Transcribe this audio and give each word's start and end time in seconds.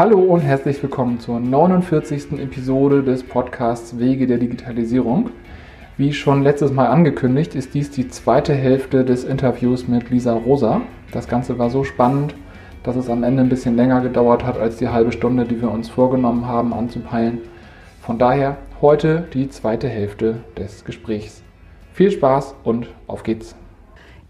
Hallo 0.00 0.18
und 0.18 0.40
herzlich 0.40 0.82
willkommen 0.82 1.20
zur 1.20 1.40
49. 1.40 2.40
Episode 2.40 3.02
des 3.02 3.22
Podcasts 3.22 3.98
Wege 3.98 4.26
der 4.26 4.38
Digitalisierung. 4.38 5.28
Wie 5.98 6.14
schon 6.14 6.42
letztes 6.42 6.72
Mal 6.72 6.86
angekündigt, 6.86 7.54
ist 7.54 7.74
dies 7.74 7.90
die 7.90 8.08
zweite 8.08 8.54
Hälfte 8.54 9.04
des 9.04 9.24
Interviews 9.24 9.88
mit 9.88 10.08
Lisa 10.08 10.32
Rosa. 10.32 10.80
Das 11.12 11.28
Ganze 11.28 11.58
war 11.58 11.68
so 11.68 11.84
spannend, 11.84 12.34
dass 12.82 12.96
es 12.96 13.10
am 13.10 13.22
Ende 13.22 13.42
ein 13.42 13.50
bisschen 13.50 13.76
länger 13.76 14.00
gedauert 14.00 14.42
hat 14.42 14.56
als 14.56 14.78
die 14.78 14.88
halbe 14.88 15.12
Stunde, 15.12 15.44
die 15.44 15.60
wir 15.60 15.70
uns 15.70 15.90
vorgenommen 15.90 16.46
haben 16.46 16.72
anzupeilen. 16.72 17.40
Von 18.00 18.18
daher 18.18 18.56
heute 18.80 19.28
die 19.34 19.50
zweite 19.50 19.90
Hälfte 19.90 20.36
des 20.56 20.86
Gesprächs. 20.86 21.42
Viel 21.92 22.10
Spaß 22.10 22.54
und 22.64 22.88
auf 23.06 23.22
geht's. 23.22 23.54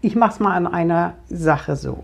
Ich 0.01 0.17
mache 0.17 0.31
es 0.31 0.39
mal 0.41 0.53
an 0.53 0.67
einer 0.67 1.13
Sache 1.29 1.77
so. 1.77 2.03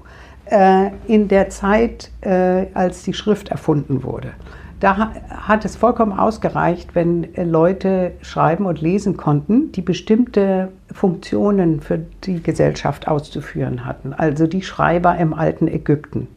Äh, 0.49 0.91
in 1.07 1.27
der 1.27 1.49
Zeit, 1.49 2.11
äh, 2.21 2.67
als 2.73 3.03
die 3.03 3.13
Schrift 3.13 3.49
erfunden 3.49 4.03
wurde, 4.03 4.31
da 4.79 5.11
hat 5.29 5.65
es 5.65 5.75
vollkommen 5.75 6.17
ausgereicht, 6.17 6.93
wenn 6.93 7.33
äh, 7.35 7.43
Leute 7.43 8.11
schreiben 8.21 8.65
und 8.65 8.79
lesen 8.79 9.17
konnten, 9.17 9.71
die 9.71 9.81
bestimmte 9.81 10.71
Funktionen 10.91 11.81
für 11.81 11.99
die 12.23 12.41
Gesellschaft 12.41 13.07
auszuführen 13.07 13.85
hatten. 13.85 14.13
Also 14.13 14.47
die 14.47 14.61
Schreiber 14.61 15.17
im 15.17 15.33
alten 15.33 15.67
Ägypten. 15.67 16.27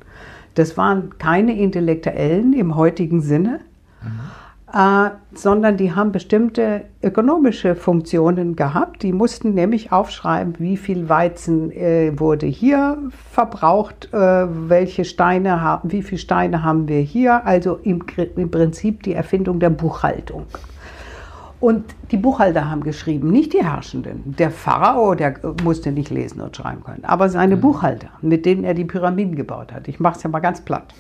Das 0.55 0.77
waren 0.77 1.19
keine 1.19 1.57
Intellektuellen 1.57 2.53
im 2.53 2.77
heutigen 2.77 3.21
Sinne, 3.21 3.61
mhm 4.03 4.40
äh, 4.73 5.11
sondern 5.35 5.77
die 5.77 5.95
haben 5.95 6.13
bestimmte 6.13 6.87
ökonomische 7.03 7.75
Funktionen 7.75 8.57
gehabt. 8.57 9.03
Die 9.03 9.13
mussten 9.13 9.55
nämlich 9.55 9.93
aufschreiben, 9.93 10.55
wie 10.59 10.77
viel 10.77 11.09
Weizen 11.09 11.71
äh, 11.71 12.19
wurde 12.19 12.47
hier 12.47 12.99
verbraucht, 13.31 14.09
äh, 14.13 14.19
welche 14.69 15.05
Steine 15.05 15.61
haben, 15.61 15.93
wie 15.93 16.03
viele 16.03 16.19
Steine 16.19 16.63
haben 16.63 16.89
wir 16.89 17.01
hier. 17.01 17.47
Also 17.47 17.79
im, 17.83 18.05
im 18.37 18.51
Prinzip 18.51 19.03
die 19.03 19.15
Erfindung 19.15 19.61
der 19.61 19.71
Buchhaltung. 19.71 20.47
Und 21.61 21.95
die 22.11 22.17
Buchhalter 22.17 22.71
haben 22.71 22.83
geschrieben, 22.83 23.31
nicht 23.31 23.53
die 23.53 23.63
Herrschenden. 23.63 24.35
Der 24.39 24.51
Pharao, 24.51 25.15
der 25.15 25.35
musste 25.63 25.93
nicht 25.93 26.11
lesen 26.11 26.41
und 26.41 26.57
schreiben 26.57 26.83
können, 26.83 27.05
aber 27.05 27.29
seine 27.29 27.57
mhm. 27.57 27.61
Buchhalter, 27.61 28.09
mit 28.23 28.47
denen 28.47 28.65
er 28.65 28.73
die 28.73 28.87
Pyramiden 28.87 29.37
gebaut 29.37 29.73
hat. 29.73 29.87
Ich 29.87 30.01
mache 30.01 30.17
es 30.17 30.23
ja 30.23 30.31
mal 30.31 30.41
ganz 30.41 30.63
platt. 30.63 30.95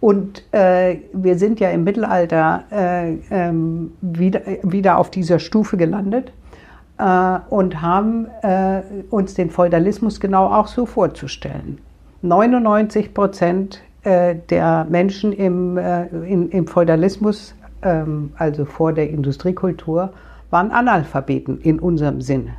Und 0.00 0.42
äh, 0.52 0.98
wir 1.12 1.38
sind 1.38 1.58
ja 1.60 1.70
im 1.70 1.84
Mittelalter 1.84 2.64
äh, 2.70 3.14
ähm, 3.30 3.92
wieder, 4.00 4.42
wieder 4.62 4.98
auf 4.98 5.10
dieser 5.10 5.38
Stufe 5.38 5.76
gelandet 5.76 6.32
äh, 6.98 7.38
und 7.48 7.80
haben 7.80 8.26
äh, 8.42 8.82
uns 9.10 9.34
den 9.34 9.50
Feudalismus 9.50 10.20
genau 10.20 10.46
auch 10.46 10.66
so 10.66 10.86
vorzustellen. 10.86 11.78
99 12.22 13.14
Prozent 13.14 13.80
äh, 14.02 14.36
der 14.50 14.86
Menschen 14.88 15.32
im, 15.32 15.78
äh, 15.78 16.06
in, 16.06 16.50
im 16.50 16.66
Feudalismus, 16.66 17.54
ähm, 17.82 18.32
also 18.36 18.64
vor 18.64 18.92
der 18.92 19.10
Industriekultur, 19.10 20.12
waren 20.50 20.70
Analphabeten 20.70 21.60
in 21.60 21.78
unserem 21.78 22.20
Sinne. 22.20 22.54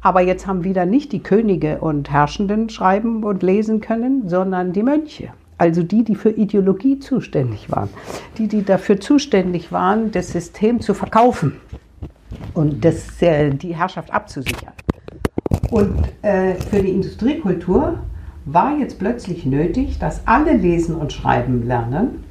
Aber 0.00 0.20
jetzt 0.20 0.46
haben 0.46 0.64
wieder 0.64 0.84
nicht 0.84 1.12
die 1.12 1.22
Könige 1.22 1.78
und 1.78 2.10
Herrschenden 2.10 2.68
schreiben 2.68 3.22
und 3.22 3.42
lesen 3.42 3.80
können, 3.80 4.28
sondern 4.28 4.72
die 4.72 4.82
Mönche. 4.82 5.28
Also 5.62 5.84
die, 5.84 6.02
die 6.02 6.16
für 6.16 6.30
Ideologie 6.30 6.98
zuständig 6.98 7.70
waren, 7.70 7.88
die, 8.36 8.48
die 8.48 8.64
dafür 8.64 8.98
zuständig 8.98 9.70
waren, 9.70 10.10
das 10.10 10.32
System 10.32 10.80
zu 10.80 10.92
verkaufen 10.92 11.52
und 12.52 12.84
das, 12.84 13.22
äh, 13.22 13.50
die 13.50 13.76
Herrschaft 13.76 14.12
abzusichern. 14.12 14.72
Und 15.70 16.02
äh, 16.22 16.54
für 16.54 16.82
die 16.82 16.90
Industriekultur 16.90 18.00
war 18.44 18.76
jetzt 18.76 18.98
plötzlich 18.98 19.46
nötig, 19.46 20.00
dass 20.00 20.26
alle 20.26 20.54
lesen 20.56 20.96
und 20.96 21.12
schreiben 21.12 21.64
lernen. 21.64 22.24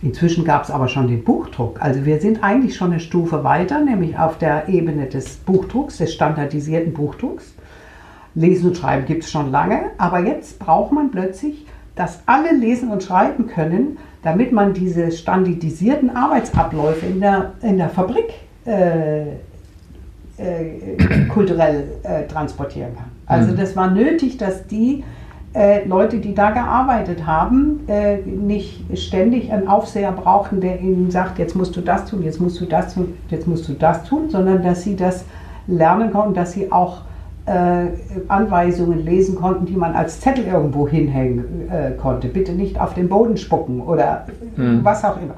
Inzwischen 0.00 0.46
gab 0.46 0.64
es 0.64 0.70
aber 0.70 0.88
schon 0.88 1.08
den 1.08 1.22
Buchdruck. 1.22 1.82
Also 1.82 2.06
wir 2.06 2.18
sind 2.18 2.42
eigentlich 2.42 2.76
schon 2.76 2.92
eine 2.92 3.00
Stufe 3.00 3.44
weiter, 3.44 3.84
nämlich 3.84 4.18
auf 4.18 4.38
der 4.38 4.70
Ebene 4.70 5.04
des 5.04 5.36
Buchdrucks, 5.36 5.98
des 5.98 6.14
standardisierten 6.14 6.94
Buchdrucks. 6.94 7.52
Lesen 8.34 8.68
und 8.70 8.78
Schreiben 8.78 9.04
gibt 9.04 9.24
es 9.24 9.30
schon 9.30 9.50
lange, 9.50 9.90
aber 9.98 10.20
jetzt 10.20 10.58
braucht 10.58 10.92
man 10.92 11.10
plötzlich 11.10 11.66
dass 11.94 12.20
alle 12.26 12.52
lesen 12.52 12.90
und 12.90 13.02
schreiben 13.02 13.46
können, 13.46 13.98
damit 14.22 14.52
man 14.52 14.72
diese 14.72 15.12
standardisierten 15.12 16.16
Arbeitsabläufe 16.16 17.06
in 17.06 17.20
der, 17.20 17.52
in 17.62 17.76
der 17.76 17.90
Fabrik 17.90 18.32
äh, 18.66 19.22
äh, 20.36 21.26
kulturell 21.28 21.84
äh, 22.02 22.26
transportieren 22.26 22.94
kann. 22.96 23.10
Also 23.26 23.52
mhm. 23.52 23.56
das 23.56 23.76
war 23.76 23.90
nötig, 23.90 24.38
dass 24.38 24.66
die 24.66 25.04
äh, 25.54 25.86
Leute, 25.86 26.18
die 26.18 26.34
da 26.34 26.50
gearbeitet 26.50 27.26
haben, 27.26 27.80
äh, 27.86 28.16
nicht 28.16 28.98
ständig 28.98 29.52
einen 29.52 29.68
Aufseher 29.68 30.10
brauchten, 30.10 30.60
der 30.60 30.80
ihnen 30.80 31.10
sagt, 31.10 31.38
jetzt 31.38 31.54
musst 31.54 31.76
du 31.76 31.80
das 31.80 32.06
tun, 32.06 32.24
jetzt 32.24 32.40
musst 32.40 32.60
du 32.60 32.64
das 32.64 32.94
tun, 32.94 33.14
jetzt 33.28 33.46
musst 33.46 33.68
du 33.68 33.74
das 33.74 34.04
tun, 34.04 34.30
sondern 34.30 34.62
dass 34.62 34.82
sie 34.82 34.96
das 34.96 35.24
lernen 35.68 36.10
konnten, 36.10 36.34
dass 36.34 36.52
sie 36.52 36.72
auch 36.72 37.02
Anweisungen 38.28 39.04
lesen 39.04 39.34
konnten, 39.36 39.66
die 39.66 39.76
man 39.76 39.94
als 39.94 40.20
Zettel 40.20 40.46
irgendwo 40.46 40.88
hinhängen 40.88 41.70
äh, 41.70 41.90
konnte. 41.92 42.28
Bitte 42.28 42.52
nicht 42.52 42.80
auf 42.80 42.94
den 42.94 43.08
Boden 43.08 43.36
spucken 43.36 43.80
oder 43.82 44.26
mhm. 44.56 44.80
was 44.82 45.04
auch 45.04 45.20
immer. 45.20 45.34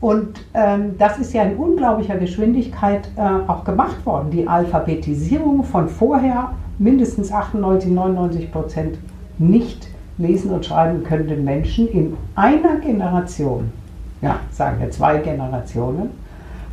Und 0.00 0.44
ähm, 0.54 0.96
das 0.98 1.18
ist 1.18 1.32
ja 1.32 1.42
in 1.42 1.56
unglaublicher 1.56 2.16
Geschwindigkeit 2.16 3.08
äh, 3.16 3.20
auch 3.50 3.64
gemacht 3.64 4.04
worden. 4.04 4.30
Die 4.30 4.46
Alphabetisierung 4.46 5.64
von 5.64 5.88
vorher 5.88 6.52
mindestens 6.78 7.32
98, 7.32 7.90
99 7.90 8.52
Prozent 8.52 8.98
nicht 9.38 9.88
lesen 10.18 10.50
und 10.50 10.64
schreiben 10.64 11.02
können 11.02 11.44
Menschen 11.44 11.88
in 11.88 12.16
einer 12.34 12.76
Generation, 12.76 13.72
ja, 14.20 14.36
sagen 14.50 14.80
wir 14.80 14.90
zwei 14.90 15.18
Generationen, 15.18 16.10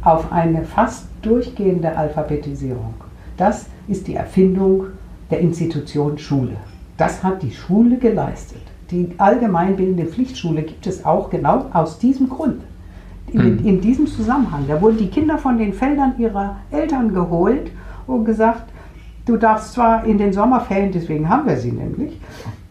auf 0.01 0.31
eine 0.31 0.63
fast 0.63 1.07
durchgehende 1.21 1.97
Alphabetisierung. 1.97 2.93
Das 3.37 3.67
ist 3.87 4.07
die 4.07 4.15
Erfindung 4.15 4.85
der 5.29 5.39
Institution 5.39 6.17
Schule. 6.17 6.57
Das 6.97 7.23
hat 7.23 7.41
die 7.41 7.51
Schule 7.51 7.97
geleistet. 7.97 8.61
Die 8.91 9.09
allgemeinbildende 9.17 10.05
Pflichtschule 10.05 10.61
gibt 10.63 10.85
es 10.85 11.05
auch 11.05 11.29
genau 11.29 11.65
aus 11.73 11.97
diesem 11.97 12.29
Grund. 12.29 12.61
In, 13.31 13.55
mhm. 13.55 13.65
in, 13.65 13.81
diesem 13.81 14.05
Zusammenhang. 14.05 14.65
Da 14.67 14.79
wurden 14.79 14.97
die 14.97 15.07
Kinder 15.07 15.37
von 15.37 15.57
den 15.57 15.73
Feldern 15.73 16.13
ihrer 16.19 16.57
Eltern 16.69 17.13
geholt 17.13 17.71
und 18.05 18.25
gesagt, 18.25 18.65
du 19.25 19.37
darfst 19.37 19.73
zwar 19.73 20.05
in 20.05 20.17
den 20.17 20.33
Sommerferien, 20.33 20.91
deswegen 20.91 21.27
haben 21.29 21.47
wir 21.47 21.57
sie 21.57 21.71
nämlich, 21.71 22.19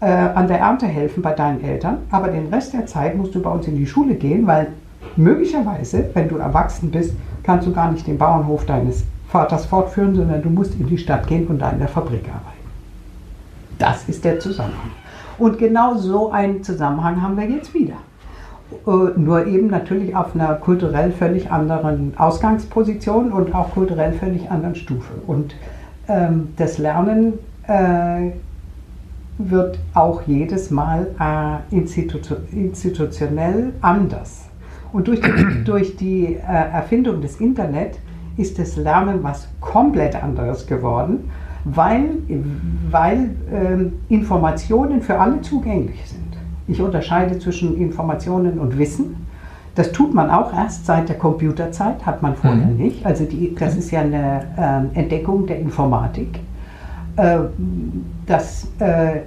äh, 0.01 0.07
an 0.07 0.47
der 0.47 0.61
Ernte 0.61 0.87
helfen 0.87 1.23
bei 1.23 1.33
deinen 1.33 1.65
Eltern, 1.65 1.99
aber 2.11 2.29
den 2.29 2.47
Rest 2.47 2.75
der 2.75 2.87
Zeit 2.87 3.17
musst 3.17 3.35
du 3.35 3.43
bei 3.43 3.51
uns 3.51 3.67
in 3.67 3.77
die 3.77 3.87
Schule 3.87 4.15
gehen, 4.15 4.47
weil 4.47 4.69
möglicherweise, 5.17 6.11
wenn 6.15 6.29
du 6.29 6.37
erwachsen 6.37 6.91
bist, 6.91 7.15
kannst 7.43 7.67
du 7.67 7.73
gar 7.73 7.91
nicht 7.91 8.07
den 8.07 8.19
Bauernhof 8.19 8.67
deines 8.67 9.05
Vaters 9.33 9.65
fortführen, 9.65 10.15
sondern 10.15 10.43
du 10.43 10.51
musst 10.51 10.79
in 10.79 10.87
die 10.87 10.99
Stadt 10.99 11.27
gehen 11.27 11.47
und 11.47 11.59
da 11.59 11.71
in 11.71 11.79
der 11.79 11.89
Fabrik 11.89 12.25
arbeiten. 12.29 12.63
Das 13.79 14.07
ist 14.09 14.25
der 14.25 14.39
Zusammenhang. 14.39 14.91
Und 15.39 15.59
genau 15.59 15.97
so 15.97 16.31
einen 16.31 16.63
Zusammenhang 16.63 17.23
haben 17.23 17.37
wir 17.39 17.49
jetzt 17.49 17.73
wieder. 17.73 17.97
Äh, 18.87 19.19
nur 19.19 19.47
eben 19.47 19.69
natürlich 19.69 20.15
auf 20.15 20.35
einer 20.35 20.55
kulturell 20.55 21.13
völlig 21.13 21.51
anderen 21.51 22.13
Ausgangsposition 22.17 23.33
und 23.33 23.55
auch 23.55 23.71
kulturell 23.71 24.13
völlig 24.13 24.51
anderen 24.51 24.75
Stufe. 24.75 25.15
Und 25.27 25.55
ähm, 26.09 26.49
das 26.59 26.77
Lernen 26.77 27.39
äh, 27.67 28.33
wird 29.39 29.79
auch 29.95 30.23
jedes 30.27 30.71
Mal 30.71 31.07
äh, 31.19 31.75
institu 31.75 32.37
institutionell 32.53 33.73
anders. 33.81 34.49
Und 34.93 35.09
durch 35.09 35.21
die, 35.23 35.65
durch 35.65 35.97
die 35.97 36.35
äh, 36.35 36.39
Erfindung 36.39 37.23
des 37.23 37.41
Internet 37.41 37.99
ist 38.37 38.59
das 38.59 38.77
Lernen 38.77 39.23
was 39.23 39.49
komplett 39.61 40.21
anderes 40.23 40.67
geworden, 40.67 41.31
weil, 41.65 42.11
weil 42.91 43.31
ähm, 43.53 43.93
Informationen 44.09 45.01
für 45.03 45.19
alle 45.19 45.41
zugänglich 45.43 46.01
sind. 46.07 46.23
Ich 46.67 46.81
unterscheide 46.81 47.39
zwischen 47.39 47.77
Informationen 47.77 48.59
und 48.59 48.79
Wissen. 48.79 49.27
Das 49.75 49.93
tut 49.93 50.13
man 50.15 50.31
auch 50.31 50.53
erst 50.53 50.87
seit 50.87 51.09
der 51.09 51.17
Computerzeit, 51.17 52.05
hat 52.05 52.23
man 52.23 52.37
vorher 52.37 52.67
mhm. 52.67 52.77
nicht. 52.77 53.07
Also 53.07 53.25
die, 53.25 53.55
das 53.55 53.77
ist 53.77 53.91
ja 53.91 54.01
eine 54.01 54.91
äh, 54.95 54.99
Entdeckung 54.99 55.47
der 55.47 55.61
Informatik, 55.61 56.41
äh, 57.17 57.39
dass 58.27 58.69
äh, 58.79 59.21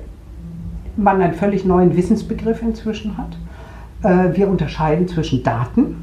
man 0.97 1.21
einen 1.21 1.33
völlig 1.33 1.65
neuen 1.65 1.95
Wissensbegriff 1.95 2.61
inzwischen 2.61 3.17
hat. 3.17 3.37
Äh, 4.03 4.37
wir 4.37 4.47
unterscheiden 4.47 5.07
zwischen 5.07 5.43
Daten 5.43 5.95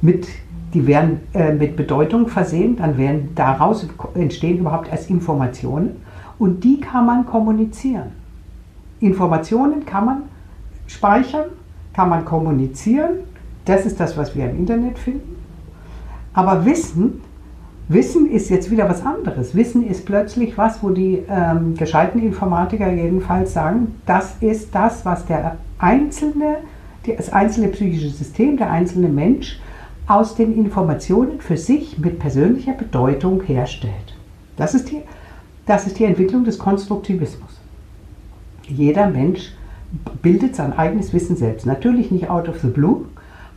mit 0.00 0.28
die 0.74 0.86
werden 0.86 1.20
äh, 1.32 1.52
mit 1.52 1.76
Bedeutung 1.76 2.28
versehen, 2.28 2.76
dann 2.76 2.98
werden 2.98 3.30
daraus 3.34 3.86
entstehen 4.14 4.58
überhaupt 4.58 4.88
erst 4.90 5.10
Informationen 5.10 6.02
und 6.38 6.64
die 6.64 6.80
kann 6.80 7.06
man 7.06 7.26
kommunizieren. 7.26 8.12
Informationen 9.00 9.84
kann 9.84 10.04
man 10.04 10.22
speichern, 10.86 11.46
kann 11.92 12.08
man 12.08 12.24
kommunizieren, 12.24 13.20
das 13.64 13.86
ist 13.86 13.98
das, 14.00 14.16
was 14.16 14.34
wir 14.36 14.48
im 14.50 14.58
Internet 14.58 14.98
finden. 14.98 15.36
Aber 16.32 16.64
Wissen, 16.64 17.22
Wissen 17.88 18.30
ist 18.30 18.50
jetzt 18.50 18.70
wieder 18.70 18.88
was 18.88 19.04
anderes. 19.04 19.54
Wissen 19.54 19.86
ist 19.86 20.04
plötzlich 20.06 20.58
was, 20.58 20.82
wo 20.82 20.90
die 20.90 21.22
ähm, 21.28 21.74
gescheiten 21.76 22.20
Informatiker 22.20 22.92
jedenfalls 22.92 23.52
sagen, 23.52 23.94
das 24.06 24.36
ist 24.40 24.74
das, 24.74 25.04
was 25.04 25.24
der 25.26 25.56
Einzelne 25.78 26.58
das 27.14 27.32
einzelne 27.32 27.68
psychische 27.68 28.08
System, 28.08 28.56
der 28.56 28.70
einzelne 28.70 29.08
Mensch 29.08 29.60
aus 30.06 30.34
den 30.34 30.56
Informationen 30.56 31.40
für 31.40 31.56
sich 31.56 31.98
mit 31.98 32.18
persönlicher 32.18 32.72
Bedeutung 32.72 33.42
herstellt. 33.42 34.14
Das 34.56 34.74
ist 34.74 34.90
die, 34.90 35.02
das 35.66 35.86
ist 35.86 35.98
die 35.98 36.04
Entwicklung 36.04 36.44
des 36.44 36.58
Konstruktivismus. 36.58 37.50
Jeder 38.68 39.08
Mensch 39.08 39.52
bildet 40.22 40.56
sein 40.56 40.72
eigenes 40.72 41.12
Wissen 41.12 41.36
selbst. 41.36 41.66
Natürlich 41.66 42.10
nicht 42.10 42.30
out 42.30 42.48
of 42.48 42.60
the 42.60 42.68
blue, 42.68 43.04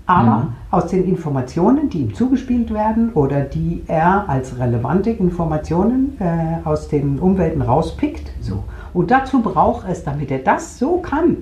aber 0.05 0.37
mhm. 0.37 0.53
aus 0.71 0.87
den 0.87 1.05
Informationen, 1.05 1.89
die 1.89 1.99
ihm 2.01 2.15
zugespielt 2.15 2.73
werden 2.73 3.11
oder 3.13 3.41
die 3.41 3.83
er 3.87 4.27
als 4.27 4.57
relevante 4.57 5.11
Informationen 5.11 6.17
äh, 6.19 6.67
aus 6.67 6.87
den 6.87 7.19
Umwelten 7.19 7.61
rauspickt. 7.61 8.31
So. 8.41 8.63
Und 8.93 9.11
dazu 9.11 9.41
braucht 9.41 9.87
es, 9.87 10.03
damit 10.03 10.31
er 10.31 10.39
das 10.39 10.79
so 10.79 10.97
kann, 10.97 11.37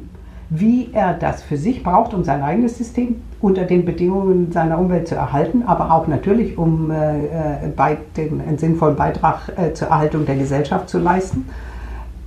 wie 0.50 0.90
er 0.92 1.14
das 1.14 1.44
für 1.44 1.58
sich 1.58 1.82
braucht, 1.82 2.14
um 2.14 2.26
sein 2.26 2.42
eigenes 2.42 2.78
System 2.78 3.22
unter 3.42 3.64
den 3.66 3.86
Bedingungen 3.86 4.52
seiner 4.52 4.80
Umwelt 4.80 5.08
zu 5.08 5.16
erhalten, 5.16 5.64
aber 5.64 5.92
auch 5.92 6.08
natürlich, 6.08 6.58
um 6.58 6.90
äh, 6.90 7.26
äh 7.26 7.68
bei 7.76 7.98
den, 8.16 8.42
einen 8.42 8.58
sinnvollen 8.58 8.96
Beitrag 8.96 9.52
äh, 9.56 9.74
zur 9.74 9.90
Erhaltung 9.90 10.26
der 10.26 10.36
Gesellschaft 10.36 10.90
zu 10.90 10.98
leisten, 10.98 11.48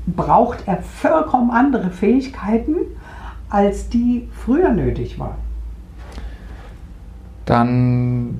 braucht 0.07 0.67
er 0.67 0.79
vollkommen 0.79 1.51
andere 1.51 1.91
Fähigkeiten, 1.91 2.77
als 3.49 3.89
die 3.89 4.29
früher 4.33 4.71
nötig 4.71 5.19
waren. 5.19 5.35
Dann 7.45 8.39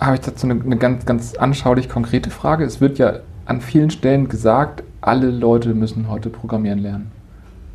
habe 0.00 0.14
ich 0.14 0.20
dazu 0.22 0.48
eine, 0.48 0.60
eine 0.62 0.76
ganz, 0.76 1.04
ganz 1.04 1.34
anschaulich 1.34 1.88
konkrete 1.88 2.30
Frage. 2.30 2.64
Es 2.64 2.80
wird 2.80 2.98
ja 2.98 3.20
an 3.44 3.60
vielen 3.60 3.90
Stellen 3.90 4.28
gesagt, 4.28 4.82
alle 5.02 5.30
Leute 5.30 5.74
müssen 5.74 6.08
heute 6.08 6.30
programmieren 6.30 6.78
lernen. 6.78 7.12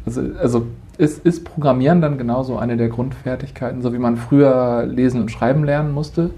Also, 0.06 0.22
also 0.40 0.66
ist, 0.98 1.26
ist 1.26 1.46
Programmieren 1.46 2.02
dann 2.02 2.18
genauso 2.18 2.58
eine 2.58 2.78
der 2.78 2.90
Grundfertigkeiten, 2.90 3.82
so 3.82 3.94
wie 3.94 3.98
man 3.98 4.18
früher 4.18 4.86
lesen 4.86 5.22
und 5.22 5.32
schreiben 5.32 5.64
lernen 5.64 5.94
musste? 5.94 6.32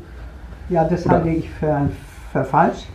Ja, 0.70 0.84
das 0.84 1.06
Oder? 1.06 1.16
halte 1.16 1.30
ich 1.30 1.50
für, 1.50 1.90
für 2.32 2.44
falsch. 2.44 2.88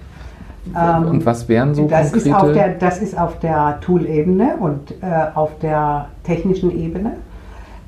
Und 0.67 1.14
ähm, 1.14 1.26
was 1.26 1.49
wären 1.49 1.75
so 1.75 1.88
das 1.88 2.12
konkrete? 2.12 2.29
Ist 2.29 2.35
auf 2.35 2.53
der, 2.53 2.69
das 2.75 2.99
ist 3.03 3.19
auf 3.19 3.38
der 3.41 3.81
Tool-Ebene 3.81 4.56
und 4.61 4.93
äh, 5.03 5.26
auf 5.35 5.59
der 5.59 6.06
technischen 6.23 6.70
Ebene. 6.70 7.14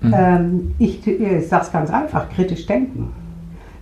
Mhm. 0.01 0.15
Ähm, 0.17 0.75
ich 0.79 1.07
ich 1.07 1.49
sage 1.49 1.65
es 1.65 1.73
ganz 1.73 1.91
einfach, 1.91 2.29
kritisch 2.31 2.67
denken. 2.67 3.13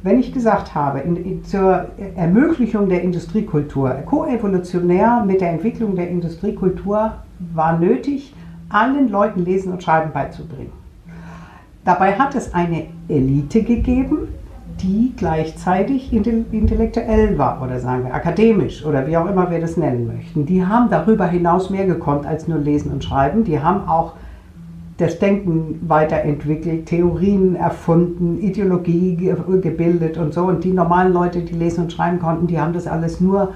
Wenn 0.02 0.18
ich 0.18 0.34
gesagt 0.34 0.74
habe, 0.74 0.98
in, 0.98 1.16
in, 1.16 1.44
zur 1.44 1.86
Ermöglichung 2.16 2.88
der 2.88 3.02
Industriekultur, 3.02 3.90
koevolutionär 4.04 5.24
mit 5.24 5.40
der 5.40 5.50
Entwicklung 5.50 5.94
der 5.94 6.10
Industriekultur 6.10 7.12
war 7.54 7.78
nötig, 7.78 8.34
allen 8.72 9.08
Leuten 9.08 9.44
Lesen 9.44 9.72
und 9.72 9.82
Schreiben 9.82 10.12
beizubringen. 10.12 10.72
Dabei 11.84 12.14
hat 12.14 12.34
es 12.34 12.54
eine 12.54 12.86
Elite 13.08 13.62
gegeben, 13.62 14.28
die 14.80 15.12
gleichzeitig 15.16 16.12
intellektuell 16.12 17.38
war 17.38 17.62
oder 17.62 17.78
sagen 17.78 18.04
wir 18.04 18.14
akademisch 18.14 18.84
oder 18.84 19.06
wie 19.06 19.16
auch 19.16 19.26
immer 19.26 19.50
wir 19.50 19.60
das 19.60 19.76
nennen 19.76 20.06
möchten. 20.06 20.46
Die 20.46 20.64
haben 20.64 20.90
darüber 20.90 21.26
hinaus 21.26 21.70
mehr 21.70 21.86
gekonnt 21.86 22.26
als 22.26 22.48
nur 22.48 22.58
Lesen 22.58 22.90
und 22.92 23.04
Schreiben. 23.04 23.44
Die 23.44 23.60
haben 23.60 23.88
auch 23.88 24.14
das 24.98 25.18
Denken 25.18 25.80
weiterentwickelt, 25.88 26.86
Theorien 26.86 27.56
erfunden, 27.56 28.40
Ideologie 28.40 29.16
gebildet 29.60 30.18
und 30.18 30.32
so. 30.34 30.44
Und 30.44 30.64
die 30.64 30.72
normalen 30.72 31.12
Leute, 31.12 31.40
die 31.40 31.54
lesen 31.54 31.84
und 31.84 31.92
schreiben 31.92 32.18
konnten, 32.18 32.46
die 32.46 32.60
haben 32.60 32.72
das 32.72 32.86
alles 32.86 33.20
nur 33.20 33.52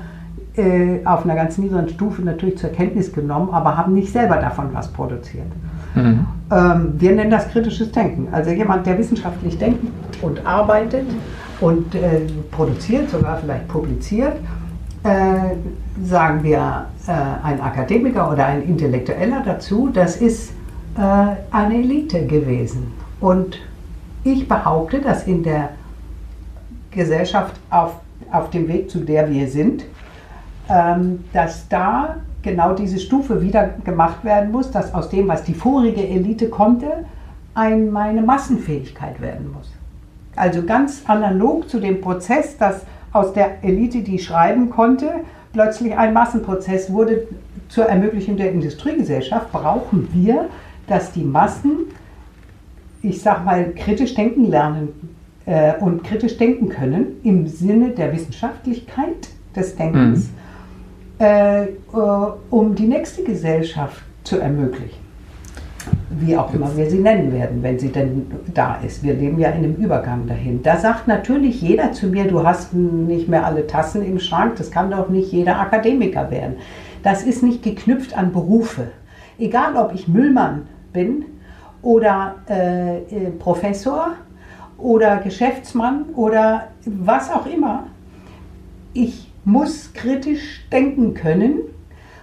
äh, 0.57 1.05
auf 1.05 1.25
einer 1.25 1.35
ganz 1.35 1.59
niedrigen 1.59 1.89
Stufe 1.89 2.23
natürlich 2.23 2.59
zur 2.59 2.71
Kenntnis 2.71 3.13
genommen, 3.13 3.51
aber 3.53 3.77
haben 3.77 3.95
nicht 3.95 4.13
selber 4.13 4.37
davon 4.37 4.69
was 4.73 4.89
produziert. 4.89 5.47
Mhm. 5.95 6.27
Ähm, 6.51 6.95
wir 6.99 7.13
nennen 7.13 7.31
das 7.31 7.49
kritisches 7.49 7.93
Denken. 7.93 8.29
Also 8.33 8.51
jemand, 8.51 8.87
der 8.87 8.99
wissenschaftlich 8.99 9.59
denkt 9.59 9.85
und 10.23 10.47
arbeitet 10.47 11.07
und 11.61 11.95
äh, 11.95 12.21
produziert, 12.51 13.11
sogar 13.11 13.39
vielleicht 13.39 13.69
publiziert, 13.69 14.37
äh, 15.03 15.57
sagen 16.05 16.43
wir 16.43 16.87
äh, 17.07 17.13
ein 17.43 17.61
Akademiker 17.61 18.31
oder 18.31 18.47
ein 18.47 18.63
Intellektueller 18.63 19.43
dazu, 19.45 19.89
das 19.93 20.17
ist 20.17 20.53
äh, 20.97 21.01
eine 21.51 21.75
Elite 21.75 22.27
gewesen. 22.27 22.93
Und 23.21 23.59
ich 24.25 24.49
behaupte, 24.49 25.01
dass 25.01 25.27
in 25.27 25.43
der 25.43 25.71
Gesellschaft 26.91 27.55
auf, 27.71 28.01
auf 28.33 28.51
dem 28.51 28.69
Weg, 28.69 28.91
zu 28.91 29.01
der 29.01 29.31
wir 29.31 29.49
sind, 29.49 29.85
dass 30.69 31.69
da 31.69 32.17
genau 32.47 32.75
diese 32.75 32.99
Stufe 32.99 33.43
wieder 33.43 33.71
gemacht 33.85 34.25
werden 34.25 34.51
muss, 34.53 34.71
dass 34.71 34.95
aus 34.95 35.11
dem, 35.11 35.29
was 35.29 35.45
die 35.45 35.55
vorige 35.55 36.07
Elite 36.07 36.49
konnte, 36.49 37.05
ein, 37.55 37.91
meine 37.91 38.23
Massenfähigkeit 38.23 39.21
werden 39.21 39.53
muss. 39.53 39.73
Also 40.37 40.63
ganz 40.63 41.03
analog 41.07 41.69
zu 41.69 41.81
dem 41.81 42.01
Prozess, 42.01 42.57
dass 42.57 42.83
aus 43.13 43.33
der 43.33 43.65
Elite, 43.65 44.03
die 44.03 44.19
schreiben 44.19 44.71
konnte, 44.71 45.11
plötzlich 45.53 45.97
ein 45.97 46.13
Massenprozess 46.13 46.93
wurde 46.93 47.27
zur 47.69 47.87
Ermöglichung 47.87 48.37
der 48.37 48.53
Industriegesellschaft, 48.53 49.51
brauchen 49.53 50.09
wir, 50.13 50.49
dass 50.87 51.13
die 51.13 51.25
Massen, 51.25 51.87
ich 53.03 53.23
sag 53.23 53.45
mal, 53.45 53.73
kritisch 53.73 54.15
denken 54.15 54.45
lernen 54.51 54.89
äh, 55.47 55.75
und 55.81 56.05
kritisch 56.05 56.37
denken 56.37 56.69
können 56.69 57.17
im 57.25 57.47
Sinne 57.47 57.91
der 57.91 58.13
Wissenschaftlichkeit 58.13 59.31
des 59.57 59.75
Denkens. 59.77 60.27
Mhm 60.27 60.46
äh, 61.19 61.65
äh, 61.65 61.69
um 62.51 62.75
die 62.75 62.87
nächste 62.87 63.23
Gesellschaft 63.23 64.03
zu 64.25 64.39
ermöglichen. 64.39 65.07
Wie 66.11 66.37
auch 66.37 66.53
immer 66.53 66.77
wir 66.77 66.91
sie 66.91 66.99
nennen 66.99 67.33
werden, 67.33 67.63
wenn 67.63 67.79
sie 67.79 67.89
denn 67.89 68.27
da 68.53 68.77
ist. 68.85 69.03
Wir 69.03 69.15
leben 69.15 69.39
ja 69.39 69.51
in 69.51 69.65
einem 69.65 69.75
Übergang 69.77 70.27
dahin. 70.27 70.63
Da 70.63 70.77
sagt 70.77 71.09
natürlich 71.09 71.63
jeder 71.63 71.93
zu 71.93 72.09
mir, 72.09 72.25
du 72.25 72.45
hast 72.45 72.75
nicht 72.75 73.29
mehr 73.29 73.47
alle 73.47 73.67
Tassen 73.67 74.05
im 74.05 74.19
Schrank, 74.19 74.57
das 74.57 74.71
kann 74.71 74.91
doch 74.91 75.09
nicht 75.09 75.33
jeder 75.33 75.59
Akademiker 75.61 76.31
werden. 76.31 76.57
Das 77.03 77.23
ist 77.23 77.43
nicht 77.43 77.63
geknüpft 77.63 78.17
an 78.17 78.33
Berufe. 78.33 78.89
Egal, 79.39 79.77
ob 79.77 79.95
ich 79.95 80.09
Müllmann 80.09 80.63
bin 80.93 81.25
oder 81.83 82.37
äh, 82.49 82.99
äh 82.99 83.31
Professor 83.39 84.13
oder 84.79 85.19
Geschäftsmann 85.19 86.07
oder 86.15 86.69
was 86.85 87.31
auch 87.31 87.47
immer. 87.47 87.85
Ich 88.93 89.26
muss 89.47 89.95
kritisch 89.95 90.67
denken 90.73 91.15
können, 91.15 91.61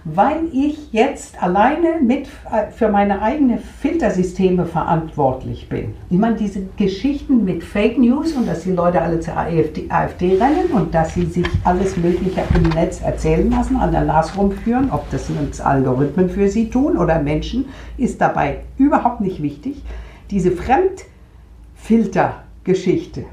weil 0.04 0.44
ich 0.52 0.92
jetzt 0.92 1.42
alleine 1.42 2.02
mit 2.02 2.28
äh, 2.52 2.70
für 2.70 2.90
meine 2.90 3.22
eigenen 3.22 3.58
Filtersysteme 3.58 4.66
verantwortlich 4.66 5.70
bin. 5.70 5.94
Ich 6.10 6.18
meine, 6.18 6.36
diese 6.36 6.66
Geschichten 6.76 7.46
mit 7.46 7.64
Fake 7.64 7.96
News 7.96 8.34
und 8.34 8.46
dass 8.46 8.64
die 8.64 8.72
Leute 8.72 9.00
alle 9.00 9.20
zur 9.20 9.38
AfD, 9.38 9.86
AfD 9.88 10.36
rennen 10.36 10.66
und 10.74 10.94
dass 10.94 11.14
sie 11.14 11.24
sich 11.24 11.46
alles 11.64 11.96
Mögliche 11.96 12.42
im 12.54 12.64
Netz 12.74 13.00
erzählen 13.00 13.50
lassen, 13.50 13.76
an 13.76 13.92
der 13.92 14.04
Nase 14.04 14.36
rumführen, 14.36 14.90
ob 14.90 15.10
das 15.10 15.30
jetzt 15.30 15.62
Algorithmen 15.62 16.28
für 16.28 16.48
sie 16.48 16.68
tun 16.68 16.98
oder 16.98 17.22
Menschen, 17.22 17.64
ist 17.96 18.20
dabei 18.20 18.58
überhaupt 18.76 19.22
nicht 19.22 19.42
wichtig. 19.42 19.82
Diese 20.30 20.50
Fremdfiltergeschichte, 20.50 23.24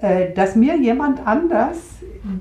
äh, 0.00 0.32
dass 0.34 0.56
mir 0.56 0.76
jemand 0.76 1.26
anders 1.26 1.76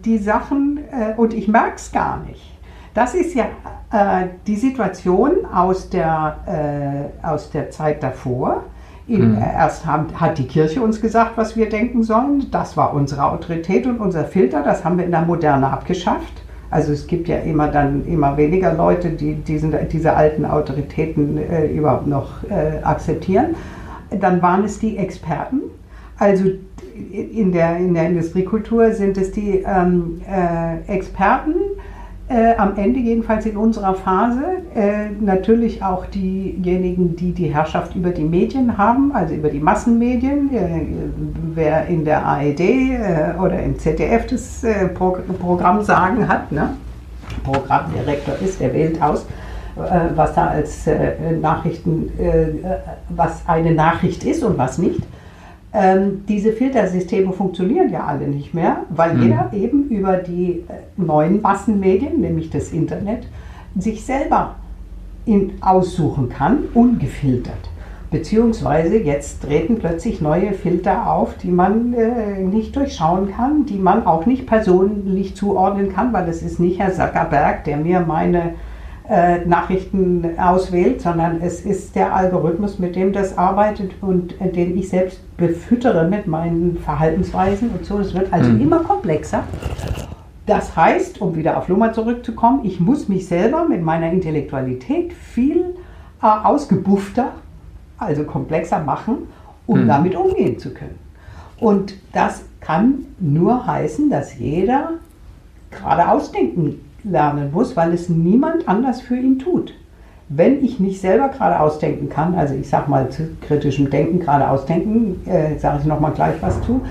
die 0.05 0.17
Sachen, 0.17 0.79
äh, 0.91 1.13
und 1.15 1.33
ich 1.33 1.47
merke 1.47 1.75
es 1.75 1.91
gar 1.91 2.19
nicht. 2.21 2.57
Das 2.93 3.13
ist 3.13 3.35
ja 3.35 3.45
äh, 3.91 4.27
die 4.47 4.55
Situation 4.55 5.45
aus 5.53 5.89
der, 5.89 7.11
äh, 7.23 7.25
aus 7.25 7.51
der 7.51 7.69
Zeit 7.69 8.01
davor. 8.01 8.63
In, 9.07 9.35
mhm. 9.35 9.37
Erst 9.37 9.85
haben, 9.85 10.07
hat 10.19 10.37
die 10.37 10.47
Kirche 10.47 10.81
uns 10.81 10.99
gesagt, 10.99 11.33
was 11.35 11.55
wir 11.55 11.69
denken 11.69 12.03
sollen. 12.03 12.47
Das 12.51 12.75
war 12.75 12.93
unsere 12.93 13.23
Autorität 13.23 13.85
und 13.85 13.99
unser 13.99 14.25
Filter. 14.25 14.63
Das 14.63 14.83
haben 14.83 14.97
wir 14.97 15.05
in 15.05 15.11
der 15.11 15.21
Moderne 15.21 15.67
abgeschafft. 15.67 16.43
Also 16.69 16.91
es 16.91 17.07
gibt 17.07 17.29
ja 17.29 17.37
immer 17.37 17.69
dann 17.69 18.05
immer 18.05 18.35
weniger 18.35 18.73
Leute, 18.73 19.11
die 19.11 19.35
diesen, 19.35 19.73
diese 19.89 20.13
alten 20.13 20.43
Autoritäten 20.43 21.37
äh, 21.37 21.67
überhaupt 21.67 22.07
noch 22.07 22.43
äh, 22.49 22.83
akzeptieren. 22.83 23.55
Dann 24.09 24.41
waren 24.41 24.65
es 24.65 24.79
die 24.79 24.97
Experten, 24.97 25.61
also 26.17 26.45
in 27.11 27.51
der, 27.51 27.77
in 27.77 27.93
der 27.93 28.07
Industriekultur 28.07 28.91
sind 28.91 29.17
es 29.17 29.31
die 29.31 29.63
ähm, 29.65 30.21
äh, 30.27 30.91
Experten, 30.91 31.53
äh, 32.29 32.55
am 32.57 32.75
Ende 32.75 32.99
jedenfalls 32.99 33.45
in 33.45 33.55
unserer 33.55 33.93
Phase, 33.93 34.43
äh, 34.75 35.09
natürlich 35.21 35.81
auch 35.81 36.05
diejenigen, 36.07 37.15
die 37.15 37.31
die 37.31 37.53
Herrschaft 37.53 37.95
über 37.95 38.09
die 38.09 38.25
Medien 38.25 38.77
haben, 38.77 39.13
also 39.13 39.33
über 39.33 39.47
die 39.47 39.61
Massenmedien. 39.61 40.53
Äh, 40.53 40.81
wer 41.53 41.85
in 41.87 42.03
der 42.03 42.25
ARD 42.25 42.59
äh, 42.59 43.39
oder 43.39 43.59
im 43.63 43.79
ZDF 43.79 44.27
das 44.27 44.61
äh, 44.65 44.87
Pro 44.89 45.17
Programm 45.39 45.81
sagen 45.83 46.27
hat, 46.27 46.51
ne? 46.51 46.71
Programmdirektor 47.45 48.35
ist, 48.43 48.59
der 48.59 48.73
wählt 48.73 49.01
aus, 49.01 49.25
was 50.15 50.33
da 50.33 50.47
als 50.47 50.89
Nachrichten, 51.39 52.09
was 53.09 53.43
eine 53.47 53.73
Nachricht 53.73 54.25
ist 54.25 54.43
und 54.43 54.57
was 54.57 54.79
nicht. 54.79 55.01
Ähm, 55.79 56.23
diese 56.27 56.53
Filtersysteme 56.53 57.31
funktionieren 57.33 57.91
ja 57.91 58.05
alle 58.05 58.27
nicht 58.27 58.51
mehr, 58.51 58.77
weil 58.89 59.13
mhm. 59.13 59.21
jeder 59.21 59.51
eben 59.53 59.89
über 59.89 60.17
die 60.17 60.63
äh, 60.67 60.73
neuen 60.95 61.39
Massenmedien, 61.41 62.19
nämlich 62.19 62.49
das 62.49 62.71
Internet, 62.71 63.27
sich 63.77 64.03
selber 64.03 64.55
in, 65.25 65.53
aussuchen 65.61 66.29
kann, 66.29 66.63
ungefiltert. 66.73 67.69
Beziehungsweise 68.09 68.97
jetzt 68.97 69.43
treten 69.43 69.77
plötzlich 69.77 70.19
neue 70.19 70.53
Filter 70.53 71.11
auf, 71.11 71.37
die 71.37 71.51
man 71.51 71.93
äh, 71.93 72.39
nicht 72.39 72.75
durchschauen 72.75 73.31
kann, 73.31 73.67
die 73.67 73.77
man 73.77 74.07
auch 74.07 74.25
nicht 74.25 74.47
persönlich 74.47 75.35
zuordnen 75.35 75.93
kann, 75.93 76.11
weil 76.11 76.27
es 76.27 76.41
ist 76.41 76.59
nicht 76.59 76.79
Herr 76.79 76.93
Zuckerberg, 76.93 77.65
der 77.65 77.77
mir 77.77 77.99
meine 77.99 78.55
äh, 79.09 79.45
Nachrichten 79.45 80.37
auswählt, 80.37 81.01
sondern 81.01 81.39
es 81.41 81.61
ist 81.61 81.95
der 81.95 82.13
Algorithmus, 82.13 82.77
mit 82.77 82.95
dem 82.95 83.13
das 83.13 83.37
arbeitet 83.37 83.91
und 84.01 84.39
äh, 84.41 84.49
den 84.49 84.77
ich 84.77 84.89
selbst 84.89 85.21
befüttere 85.37 86.07
mit 86.09 86.27
meinen 86.27 86.77
Verhaltensweisen 86.77 87.69
und 87.69 87.85
so. 87.85 87.99
Es 87.99 88.13
wird 88.13 88.33
also 88.33 88.49
mhm. 88.49 88.61
immer 88.61 88.79
komplexer. 88.79 89.43
Das 90.45 90.75
heißt, 90.75 91.21
um 91.21 91.35
wieder 91.35 91.57
auf 91.57 91.67
Luma 91.67 91.93
zurückzukommen, 91.93 92.61
ich 92.63 92.79
muss 92.79 93.07
mich 93.07 93.27
selber 93.27 93.65
mit 93.67 93.81
meiner 93.81 94.11
Intellektualität 94.11 95.13
viel 95.13 95.75
äh, 96.21 96.25
ausgebuffter, 96.25 97.31
also 97.97 98.23
komplexer 98.25 98.79
machen, 98.79 99.29
um 99.67 99.83
mhm. 99.83 99.87
damit 99.87 100.15
umgehen 100.15 100.59
zu 100.59 100.73
können. 100.73 100.99
Und 101.59 101.95
das 102.13 102.43
kann 102.59 103.05
nur 103.19 103.65
heißen, 103.65 104.09
dass 104.09 104.37
jeder 104.37 104.91
gerade 105.71 106.09
ausdenken 106.09 106.81
lernen 107.09 107.51
muss, 107.51 107.75
weil 107.75 107.93
es 107.93 108.09
niemand 108.09 108.67
anders 108.67 109.01
für 109.01 109.15
ihn 109.15 109.39
tut. 109.39 109.73
Wenn 110.29 110.63
ich 110.63 110.79
nicht 110.79 110.99
selber 110.99 111.29
gerade 111.29 111.59
ausdenken 111.59 112.09
kann, 112.09 112.35
also 112.35 112.53
ich 112.53 112.69
sage 112.69 112.89
mal 112.89 113.09
zu 113.09 113.29
kritischem 113.41 113.89
Denken 113.89 114.19
gerade 114.19 114.49
ausdenken, 114.49 115.21
äh, 115.25 115.57
sage 115.57 115.79
ich 115.81 115.85
nochmal 115.85 116.11
gleich 116.11 116.35
was 116.41 116.61
zu, 116.61 116.81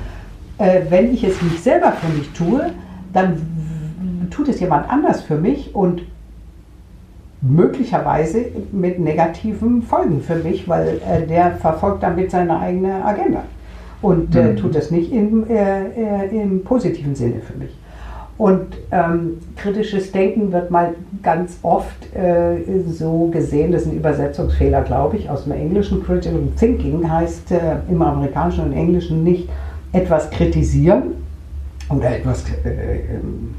äh, 0.58 0.80
wenn 0.88 1.12
ich 1.12 1.22
es 1.22 1.40
nicht 1.42 1.62
selber 1.62 1.92
für 1.92 2.16
mich 2.16 2.30
tue, 2.32 2.70
dann 3.12 3.36
tut 4.30 4.48
es 4.48 4.60
jemand 4.60 4.90
anders 4.90 5.22
für 5.22 5.36
mich 5.36 5.74
und 5.74 6.02
möglicherweise 7.42 8.46
mit 8.72 8.98
negativen 8.98 9.82
Folgen 9.82 10.20
für 10.22 10.36
mich, 10.36 10.68
weil 10.68 11.00
äh, 11.06 11.26
der 11.26 11.52
verfolgt 11.52 12.02
damit 12.02 12.30
seine 12.30 12.58
eigene 12.58 13.04
Agenda 13.04 13.44
und 14.02 14.34
äh, 14.34 14.52
mhm. 14.52 14.56
tut 14.56 14.76
es 14.76 14.90
nicht 14.90 15.12
im, 15.12 15.48
äh, 15.48 16.24
äh, 16.26 16.42
im 16.42 16.64
positiven 16.64 17.14
Sinne 17.14 17.40
für 17.40 17.58
mich. 17.58 17.70
Und 18.38 18.76
ähm, 18.92 19.38
kritisches 19.56 20.12
Denken 20.12 20.52
wird 20.52 20.70
mal 20.70 20.94
ganz 21.22 21.58
oft 21.62 22.14
äh, 22.14 22.56
so 22.86 23.28
gesehen, 23.28 23.72
das 23.72 23.82
ist 23.82 23.88
ein 23.88 23.96
Übersetzungsfehler, 23.96 24.82
glaube 24.82 25.16
ich, 25.16 25.30
aus 25.30 25.44
dem 25.44 25.52
Englischen. 25.52 26.04
Critical 26.04 26.40
Thinking 26.58 27.10
heißt 27.10 27.52
äh, 27.52 27.76
im 27.88 28.02
Amerikanischen 28.02 28.64
und 28.66 28.72
Englischen 28.74 29.24
nicht 29.24 29.48
etwas 29.92 30.28
kritisieren 30.30 31.14
oder 31.88 32.14
etwas 32.14 32.44
äh, 32.64 33.14
ähm, 33.14 33.54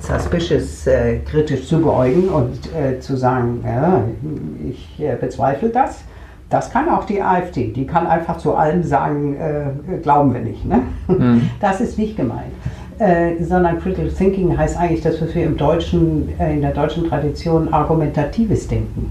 suspicious 0.00 0.86
äh, 0.88 1.18
kritisch 1.18 1.68
zu 1.68 1.80
beäugen 1.80 2.28
und 2.28 2.74
äh, 2.74 2.98
zu 2.98 3.16
sagen, 3.16 3.62
ja, 3.64 4.02
ich 4.68 5.00
äh, 5.00 5.16
bezweifle 5.20 5.68
das. 5.68 6.00
Das 6.50 6.70
kann 6.70 6.88
auch 6.88 7.04
die 7.04 7.22
AfD. 7.22 7.72
Die 7.72 7.86
kann 7.86 8.06
einfach 8.06 8.38
zu 8.38 8.54
allem 8.54 8.84
sagen, 8.84 9.36
glauben 10.02 10.34
wir 10.34 10.40
nicht. 10.40 10.64
Ne? 10.64 10.82
Mhm. 11.08 11.50
Das 11.58 11.80
ist 11.80 11.98
nicht 11.98 12.16
gemeint. 12.16 12.52
Äh, 12.98 13.42
sondern 13.42 13.80
Critical 13.80 14.08
Thinking 14.08 14.56
heißt 14.56 14.76
eigentlich 14.76 15.00
das, 15.00 15.20
was 15.20 15.34
wir 15.34 15.44
im 15.44 15.56
deutschen, 15.56 16.28
äh, 16.38 16.54
in 16.54 16.62
der 16.62 16.72
deutschen 16.72 17.08
Tradition 17.08 17.72
argumentatives 17.72 18.68
Denken 18.68 19.10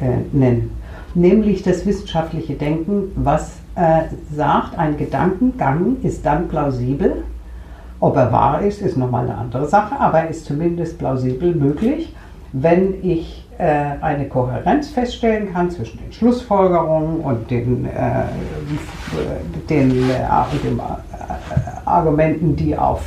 äh, 0.00 0.36
nennen. 0.36 0.72
Nämlich 1.14 1.62
das 1.62 1.86
wissenschaftliche 1.86 2.54
Denken, 2.54 3.12
was 3.14 3.52
äh, 3.76 4.02
sagt, 4.34 4.76
ein 4.76 4.96
Gedankengang 4.96 5.98
ist 6.02 6.26
dann 6.26 6.48
plausibel. 6.48 7.22
Ob 8.00 8.16
er 8.16 8.32
wahr 8.32 8.62
ist, 8.62 8.82
ist 8.82 8.96
nochmal 8.96 9.24
eine 9.24 9.36
andere 9.36 9.68
Sache, 9.68 10.00
aber 10.00 10.20
er 10.20 10.30
ist 10.30 10.46
zumindest 10.46 10.98
plausibel 10.98 11.54
möglich, 11.54 12.12
wenn 12.52 12.94
ich 13.04 13.46
eine 13.62 14.26
Kohärenz 14.28 14.88
feststellen 14.88 15.52
kann 15.52 15.70
zwischen 15.70 15.98
den 15.98 16.12
Schlussfolgerungen 16.12 17.20
und 17.20 17.50
den, 17.50 17.84
äh, 17.86 18.24
den, 19.68 19.90
äh, 19.90 20.58
den 20.64 20.80
Argumenten, 21.84 22.56
die 22.56 22.76
auf 22.76 23.02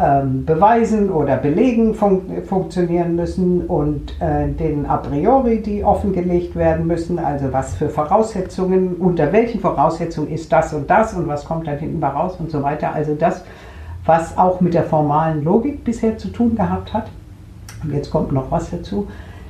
ähm, 0.00 0.44
Beweisen 0.44 1.10
oder 1.10 1.36
Belegen 1.36 1.92
fun 1.92 2.22
funktionieren 2.46 3.16
müssen 3.16 3.66
und 3.66 4.14
äh, 4.20 4.46
den 4.48 4.86
a 4.86 4.98
priori, 4.98 5.60
die 5.60 5.82
offengelegt 5.82 6.54
werden 6.54 6.86
müssen, 6.86 7.18
also 7.18 7.52
was 7.52 7.74
für 7.74 7.88
Voraussetzungen, 7.88 8.94
unter 8.94 9.32
welchen 9.32 9.60
Voraussetzungen 9.60 10.30
ist 10.30 10.52
das 10.52 10.72
und 10.72 10.88
das 10.88 11.14
und 11.14 11.26
was 11.26 11.44
kommt 11.44 11.66
dann 11.66 11.78
hinten 11.78 12.04
raus 12.04 12.36
und 12.38 12.48
so 12.48 12.62
weiter. 12.62 12.94
Also 12.94 13.16
das, 13.16 13.44
was 14.04 14.38
auch 14.38 14.60
mit 14.60 14.74
der 14.74 14.84
formalen 14.84 15.42
Logik 15.42 15.82
bisher 15.82 16.16
zu 16.16 16.28
tun 16.28 16.54
gehabt 16.54 16.94
hat. 16.94 17.10
Und 17.82 17.92
jetzt 17.92 18.10
kommt 18.12 18.30
noch 18.30 18.52
was 18.52 18.70
dazu. 18.70 19.08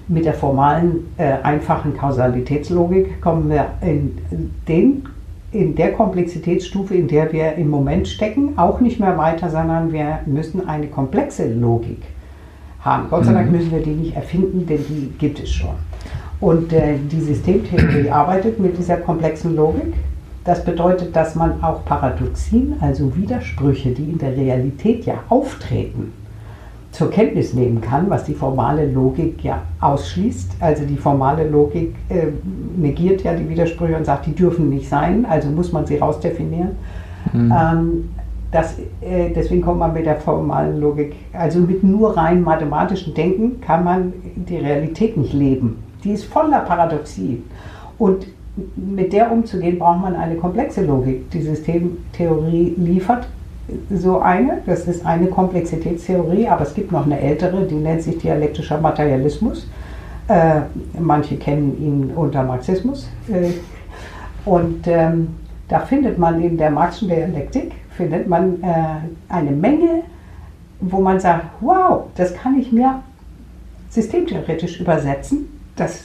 Mit 0.08 0.24
der 0.24 0.34
formalen, 0.34 1.12
äh, 1.18 1.34
einfachen 1.42 1.96
Kausalitätslogik 1.96 3.20
kommen 3.20 3.50
wir 3.50 3.66
in, 3.82 4.18
den, 4.66 5.04
in 5.52 5.74
der 5.74 5.92
Komplexitätsstufe, 5.92 6.94
in 6.94 7.08
der 7.08 7.30
wir 7.32 7.54
im 7.54 7.68
Moment 7.68 8.08
stecken, 8.08 8.56
auch 8.56 8.80
nicht 8.80 8.98
mehr 9.00 9.18
weiter, 9.18 9.50
sondern 9.50 9.92
wir 9.92 10.20
müssen 10.24 10.66
eine 10.66 10.86
komplexe 10.86 11.52
Logik 11.52 12.02
haben. 12.80 13.08
Gott 13.10 13.26
sei 13.26 13.32
Dank 13.32 13.50
mhm. 13.50 13.56
müssen 13.56 13.70
wir 13.70 13.82
die 13.82 13.90
nicht 13.90 14.16
erfinden, 14.16 14.66
denn 14.66 14.84
die 14.88 15.12
gibt 15.18 15.40
es 15.40 15.50
schon. 15.50 15.74
Und 16.40 16.72
äh, 16.72 16.94
die 17.10 17.20
Systemtheorie 17.20 18.10
arbeitet 18.10 18.60
mit 18.60 18.78
dieser 18.78 18.96
komplexen 18.96 19.56
Logik. 19.56 19.94
Das 20.44 20.64
bedeutet, 20.64 21.14
dass 21.14 21.34
man 21.34 21.62
auch 21.62 21.84
Paradoxien, 21.84 22.76
also 22.80 23.14
Widersprüche, 23.16 23.90
die 23.90 24.04
in 24.04 24.18
der 24.18 24.36
Realität 24.36 25.04
ja 25.04 25.14
auftreten, 25.28 26.12
zur 26.92 27.10
Kenntnis 27.10 27.54
nehmen 27.54 27.80
kann, 27.80 28.08
was 28.08 28.24
die 28.24 28.34
formale 28.34 28.90
Logik 28.90 29.44
ja 29.44 29.62
ausschließt. 29.80 30.56
Also 30.60 30.84
die 30.84 30.96
formale 30.96 31.48
Logik 31.48 31.94
äh, 32.08 32.28
negiert 32.76 33.22
ja 33.22 33.34
die 33.34 33.48
Widersprüche 33.48 33.96
und 33.96 34.06
sagt, 34.06 34.26
die 34.26 34.34
dürfen 34.34 34.70
nicht 34.70 34.88
sein, 34.88 35.26
also 35.26 35.48
muss 35.48 35.72
man 35.72 35.86
sie 35.86 35.98
rausdefinieren. 35.98 36.70
Mhm. 37.32 37.54
Ähm, 37.56 38.08
das, 38.50 38.78
äh, 39.00 39.30
deswegen 39.34 39.60
kommt 39.60 39.78
man 39.78 39.92
mit 39.92 40.06
der 40.06 40.16
formalen 40.16 40.80
Logik, 40.80 41.14
also 41.34 41.60
mit 41.60 41.84
nur 41.84 42.16
rein 42.16 42.42
mathematischem 42.42 43.12
Denken 43.12 43.60
kann 43.60 43.84
man 43.84 44.12
die 44.36 44.56
Realität 44.56 45.16
nicht 45.16 45.34
leben. 45.34 45.82
Die 46.02 46.12
ist 46.12 46.24
voller 46.24 46.60
Paradoxie. 46.60 47.42
Und 47.98 48.26
mit 48.76 49.12
der 49.12 49.30
umzugehen, 49.30 49.78
braucht 49.78 50.00
man 50.00 50.16
eine 50.16 50.36
komplexe 50.36 50.84
Logik. 50.84 51.30
Die 51.30 51.42
Systemtheorie 51.42 52.74
liefert 52.76 53.28
so 53.90 54.20
eine. 54.20 54.62
Das 54.66 54.86
ist 54.86 55.04
eine 55.04 55.26
Komplexitätstheorie, 55.26 56.48
aber 56.48 56.62
es 56.62 56.74
gibt 56.74 56.92
noch 56.92 57.04
eine 57.06 57.20
ältere, 57.20 57.66
die 57.66 57.74
nennt 57.74 58.02
sich 58.02 58.18
dialektischer 58.18 58.80
Materialismus. 58.80 59.68
Äh, 60.28 60.60
manche 60.98 61.36
kennen 61.36 61.76
ihn 61.80 62.10
unter 62.14 62.42
Marxismus. 62.42 63.08
Äh, 63.28 63.52
und 64.44 64.86
ähm, 64.86 65.28
da 65.68 65.80
findet 65.80 66.18
man 66.18 66.42
in 66.42 66.56
der 66.56 66.70
Marxischen 66.70 67.08
Dialektik 67.08 67.72
findet 67.98 68.28
man 68.28 68.62
äh, 68.62 69.00
eine 69.28 69.50
Menge, 69.50 70.02
wo 70.80 71.00
man 71.00 71.18
sagt, 71.18 71.46
wow, 71.60 72.04
das 72.14 72.32
kann 72.32 72.56
ich 72.58 72.70
mir 72.70 73.02
systemtheoretisch 73.90 74.80
übersetzen. 74.80 75.48
Das 75.74 76.04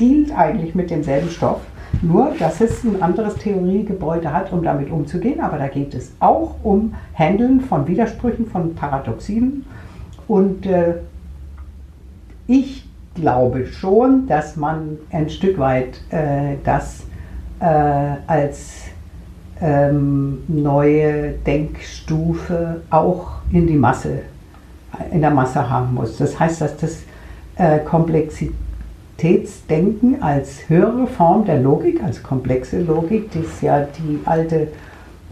dealt 0.00 0.36
eigentlich 0.36 0.74
mit 0.74 0.90
demselben 0.90 1.28
Stoff. 1.28 1.60
Nur, 2.02 2.32
dass 2.38 2.60
es 2.60 2.84
ein 2.84 3.02
anderes 3.02 3.36
Theoriegebäude 3.36 4.32
hat, 4.32 4.52
um 4.52 4.62
damit 4.62 4.90
umzugehen. 4.90 5.40
Aber 5.40 5.58
da 5.58 5.68
geht 5.68 5.94
es 5.94 6.12
auch 6.20 6.56
um 6.62 6.94
Handeln 7.14 7.60
von 7.60 7.86
Widersprüchen, 7.86 8.46
von 8.46 8.74
Paradoxien. 8.74 9.64
Und 10.28 10.66
äh, 10.66 10.94
ich 12.46 12.86
glaube 13.14 13.66
schon, 13.66 14.26
dass 14.26 14.56
man 14.56 14.98
ein 15.10 15.30
Stück 15.30 15.58
weit 15.58 16.00
äh, 16.10 16.56
das 16.64 17.04
äh, 17.60 17.64
als 18.26 18.84
ähm, 19.60 20.42
neue 20.48 21.32
Denkstufe 21.46 22.82
auch 22.90 23.36
in 23.50 23.66
die 23.66 23.76
Masse, 23.76 24.20
in 25.10 25.22
der 25.22 25.30
Masse 25.30 25.68
haben 25.68 25.94
muss. 25.94 26.18
Das 26.18 26.38
heißt, 26.38 26.60
dass 26.60 26.76
das 26.76 27.02
äh, 27.56 27.78
Komplexität 27.78 28.54
Komplexitätsdenken 29.16 30.22
als 30.22 30.68
höhere 30.68 31.06
Form 31.06 31.46
der 31.46 31.60
Logik, 31.60 32.02
als 32.02 32.22
komplexe 32.22 32.82
Logik, 32.82 33.30
die 33.30 33.38
ist 33.40 33.62
ja 33.62 33.80
die 33.80 34.20
alte 34.26 34.68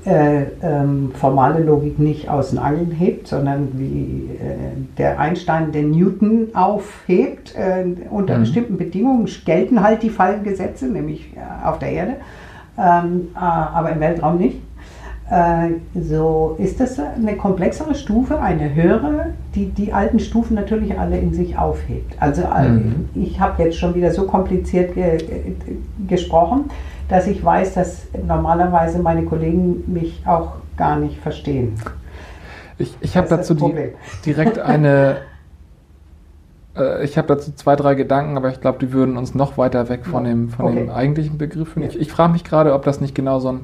äh, 0.07 0.45
ähm, 0.63 1.13
formale 1.15 1.63
Logik 1.63 1.99
nicht 1.99 2.29
aus 2.29 2.51
den 2.51 2.59
Angeln 2.59 2.91
hebt, 2.91 3.29
sondern 3.29 3.69
wie 3.75 4.31
äh, 4.35 4.57
der 4.97 5.19
Einstein 5.19 5.73
den 5.73 5.91
Newton 5.91 6.49
aufhebt. 6.55 7.55
Äh, 7.57 7.85
unter 8.11 8.37
mhm. 8.37 8.41
bestimmten 8.41 8.77
Bedingungen 8.79 9.29
gelten 9.45 9.83
halt 9.83 10.03
die 10.03 10.11
Fallengesetze, 10.11 10.87
nämlich 10.87 11.35
äh, 11.37 11.67
auf 11.67 11.79
der 11.79 11.93
Erde, 11.93 12.17
ähm, 12.79 13.29
äh, 13.35 13.39
aber 13.39 13.93
im 13.93 14.01
Weltraum 14.01 14.39
nicht. 14.39 14.61
Äh, 15.31 15.71
so 15.99 16.55
ist 16.59 16.81
das 16.81 16.99
eine 16.99 17.37
komplexere 17.37 17.95
Stufe, 17.95 18.41
eine 18.41 18.75
höhere, 18.75 19.29
die 19.55 19.67
die 19.67 19.93
alten 19.93 20.19
Stufen 20.19 20.55
natürlich 20.55 20.99
alle 20.99 21.19
in 21.19 21.33
sich 21.33 21.57
aufhebt. 21.57 22.15
Also 22.21 22.43
äh, 22.43 22.69
mhm. 22.69 23.09
ich 23.15 23.41
habe 23.41 23.63
jetzt 23.63 23.79
schon 23.79 23.95
wieder 23.95 24.11
so 24.11 24.27
kompliziert 24.27 24.95
ge 24.95 25.19
gesprochen, 26.07 26.71
dass 27.09 27.27
ich 27.27 27.43
weiß, 27.43 27.75
dass 27.75 28.07
normalerweise 28.27 28.99
meine 28.99 29.25
Kollegen 29.25 29.85
mich 29.87 30.23
auch 30.27 30.57
gar 30.77 30.97
nicht 30.97 31.19
verstehen. 31.19 31.75
Ich, 32.77 32.95
ich 33.01 33.17
habe 33.17 33.29
dazu 33.29 33.55
die, 33.55 33.73
direkt 34.27 34.59
eine 34.59 35.19
Äh, 36.77 37.05
ich 37.05 37.17
habe 37.17 37.29
dazu 37.29 37.53
zwei, 37.53 37.77
drei 37.77 37.95
Gedanken, 37.95 38.37
aber 38.37 38.51
ich 38.51 38.61
glaube, 38.61 38.79
die 38.79 38.93
würden 38.93 39.17
uns 39.17 39.35
noch 39.35 39.59
weiter 39.59 39.89
weg 39.89 40.07
von, 40.07 40.25
dem, 40.25 40.51
von 40.51 40.67
okay. 40.67 40.77
dem 40.77 40.91
eigentlichen 40.91 41.39
Begriff 41.39 41.71
führen. 41.71 41.89
Ich, 41.89 41.99
ich 41.99 42.11
frage 42.11 42.33
mich 42.33 42.45
gerade, 42.45 42.75
ob 42.75 42.85
das 42.85 43.01
nicht 43.01 43.15
genau 43.15 43.39
so 43.39 43.53
ein, 43.53 43.61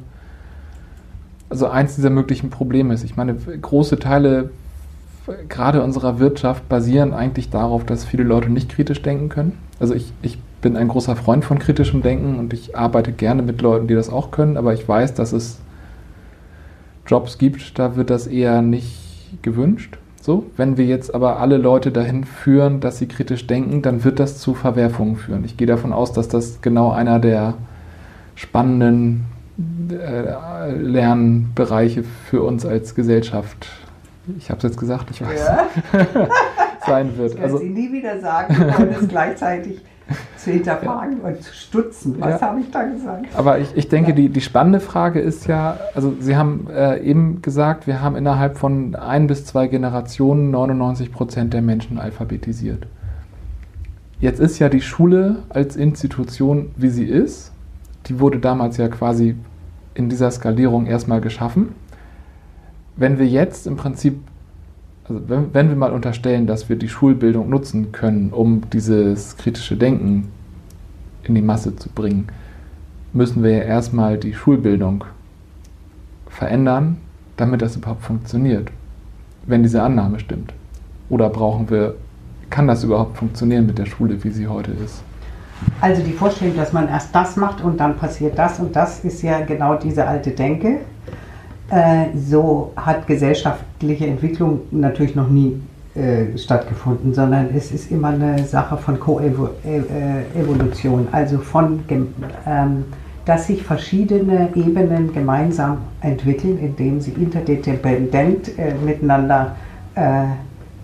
also 1.51 1.67
eins 1.67 1.97
dieser 1.97 2.11
möglichen 2.11 2.49
Probleme 2.49 2.95
ist. 2.95 3.05
Ich 3.05 3.17
meine, 3.17 3.35
große 3.35 3.99
Teile 3.99 4.51
gerade 5.49 5.83
unserer 5.83 6.19
Wirtschaft 6.19 6.69
basieren 6.69 7.13
eigentlich 7.13 7.51
darauf, 7.51 7.85
dass 7.85 8.05
viele 8.05 8.25
Leute 8.25 8.51
nicht 8.51 8.71
kritisch 8.71 9.03
denken 9.03 9.29
können. 9.29 9.59
Also 9.79 9.95
ich, 9.95 10.13
ich 10.23 10.39
bin 10.63 10.77
ein 10.77 10.89
großer 10.89 11.17
Freund 11.17 11.45
von 11.45 11.59
kritischem 11.59 12.03
Denken 12.03 12.39
und 12.39 12.53
ich 12.53 12.77
arbeite 12.77 13.13
gerne 13.13 13.43
mit 13.43 13.63
Leuten, 13.63 13.87
die 13.87 13.95
das 13.95 14.11
auch 14.11 14.31
können, 14.31 14.57
aber 14.57 14.75
ich 14.75 14.89
weiß, 14.89 15.15
dass 15.15 15.33
es 15.33 15.61
Jobs 17.07 17.39
gibt, 17.39 17.79
da 17.79 17.97
wird 17.97 18.11
das 18.11 18.27
eher 18.27 18.63
nicht 18.63 19.43
gewünscht. 19.43 19.99
So, 20.21 20.47
wenn 20.57 20.77
wir 20.77 20.85
jetzt 20.85 21.15
aber 21.15 21.41
alle 21.41 21.57
Leute 21.57 21.93
dahin 21.93 22.25
führen, 22.25 22.81
dass 22.81 22.99
sie 22.99 23.07
kritisch 23.07 23.47
denken, 23.47 23.81
dann 23.81 24.05
wird 24.05 24.21
das 24.21 24.39
zu 24.39 24.55
Verwerfungen 24.55 25.17
führen. 25.17 25.45
Ich 25.45 25.57
gehe 25.57 25.67
davon 25.67 25.93
aus, 25.93 26.13
dass 26.13 26.29
das 26.29 26.61
genau 26.61 26.91
einer 26.91 27.19
der 27.19 27.55
spannenden 28.35 29.25
äh, 29.91 30.73
Lernbereiche 30.73 32.05
für 32.29 32.43
uns 32.43 32.65
als 32.67 32.95
Gesellschaft, 32.95 33.69
ich 34.39 34.51
habe 34.51 34.59
es 34.59 34.65
jetzt 34.65 34.79
gesagt, 34.79 35.11
ich 35.11 35.23
weiß, 35.23 35.41
ja. 35.41 35.69
sein 36.87 37.17
wird. 37.17 37.35
Ich 37.35 37.41
also, 37.41 37.59
Sie 37.59 37.69
nie 37.69 37.93
wieder 37.93 38.21
sagen, 38.21 38.55
ohne 38.79 38.97
es 39.01 39.09
gleichzeitig 39.09 39.81
zu 40.37 40.51
hinterfragen 40.51 41.19
ja. 41.23 41.29
und 41.29 41.43
zu 41.43 41.55
stutzen. 41.55 42.17
Was 42.19 42.41
ja. 42.41 42.49
habe 42.49 42.61
ich 42.61 42.71
da 42.71 42.83
gesagt? 42.85 43.27
Aber 43.37 43.59
ich, 43.59 43.77
ich 43.77 43.89
denke, 43.89 44.11
ja. 44.11 44.17
die, 44.17 44.29
die 44.29 44.41
spannende 44.41 44.81
Frage 44.81 45.21
ist 45.21 45.47
ja, 45.47 45.79
also 45.95 46.15
Sie 46.19 46.37
haben 46.37 46.69
äh, 46.71 47.01
eben 47.01 47.43
gesagt, 47.43 47.87
wir 47.87 48.03
haben 48.03 48.17
innerhalb 48.17 48.57
von 48.57 48.95
ein 48.95 49.27
bis 49.27 49.45
zwei 49.45 49.69
Generationen 49.69 50.51
99 50.51 51.13
Prozent 51.13 51.55
der 51.55 51.63
Menschen 51.63 51.99
alphabetisiert. 51.99 52.87
Jetzt 54.21 54.41
ist 54.41 54.59
ja 54.59 54.69
die 54.69 54.83
Schule 54.83 55.45
als 55.49 55.77
Institution, 55.77 56.73
wie 56.77 56.91
sie 56.91 57.07
ist, 57.07 57.53
die 58.07 58.21
wurde 58.21 58.39
damals 58.39 58.77
ja 58.77 58.89
quasi 58.89 59.37
in 60.01 60.09
dieser 60.09 60.31
Skalierung 60.31 60.87
erstmal 60.87 61.21
geschaffen. 61.21 61.75
Wenn 62.97 63.19
wir 63.19 63.27
jetzt 63.27 63.67
im 63.67 63.77
Prinzip 63.77 64.19
also 65.11 65.29
wenn, 65.29 65.53
wenn 65.53 65.69
wir 65.69 65.77
mal 65.77 65.93
unterstellen, 65.93 66.47
dass 66.47 66.69
wir 66.69 66.77
die 66.77 66.89
Schulbildung 66.89 67.51
nutzen 67.51 67.91
können, 67.91 68.31
um 68.31 68.63
dieses 68.73 69.37
kritische 69.37 69.77
Denken 69.77 70.29
in 71.25 71.35
die 71.35 71.43
Masse 71.43 71.75
zu 71.75 71.89
bringen, 71.89 72.29
müssen 73.13 73.43
wir 73.43 73.51
ja 73.51 73.63
erstmal 73.63 74.19
die 74.19 74.35
Schulbildung 74.35 75.05
verändern, 76.29 76.99
damit 77.37 77.61
das 77.61 77.77
überhaupt 77.77 78.05
funktioniert, 78.05 78.71
wenn 79.47 79.65
diese 79.65 79.83
Annahme 79.83 80.21
stimmt. 80.21 80.55
Oder 81.09 81.29
brauchen 81.29 81.69
wir, 81.71 81.97
kann 82.49 82.69
das 82.69 82.85
überhaupt 82.85 83.19
funktionieren 83.19 83.67
mit 83.67 83.79
der 83.79 83.87
Schule, 83.87 84.23
wie 84.23 84.31
sie 84.31 84.47
heute 84.47 84.71
ist? 84.71 85.03
Also 85.81 86.03
die 86.03 86.13
Vorstellung, 86.13 86.57
dass 86.57 86.73
man 86.73 86.89
erst 86.89 87.15
das 87.15 87.37
macht 87.37 87.63
und 87.63 87.81
dann 87.81 87.97
passiert 87.97 88.39
das 88.39 88.59
und 88.61 88.77
das, 88.77 89.05
ist 89.05 89.23
ja 89.23 89.41
genau 89.41 89.75
diese 89.75 90.07
alte 90.07 90.31
Denke. 90.31 90.81
Äh, 91.71 92.07
so 92.17 92.73
hat 92.77 93.07
gesellschaftliche 93.07 94.07
Entwicklung 94.07 94.61
natürlich 94.71 95.15
noch 95.15 95.29
nie 95.29 95.61
äh, 95.95 96.39
stattgefunden, 96.39 97.13
sondern 97.15 97.49
es 97.53 97.73
ist 97.73 97.91
immer 97.91 98.11
eine 98.11 98.45
Sache 98.47 98.77
von 98.77 99.01
Koevolution, 99.01 99.49
also 101.11 101.39
von, 101.39 101.81
ähm, 102.47 102.85
dass 103.25 103.49
sich 103.49 103.65
verschiedene 103.65 104.51
Ebenen 104.55 105.13
gemeinsam 105.13 105.79
entwickeln, 106.01 106.59
indem 106.59 107.01
sie 107.01 107.11
interdependent 107.11 108.57
äh, 108.57 108.75
miteinander 108.85 109.57
äh, 109.97 110.27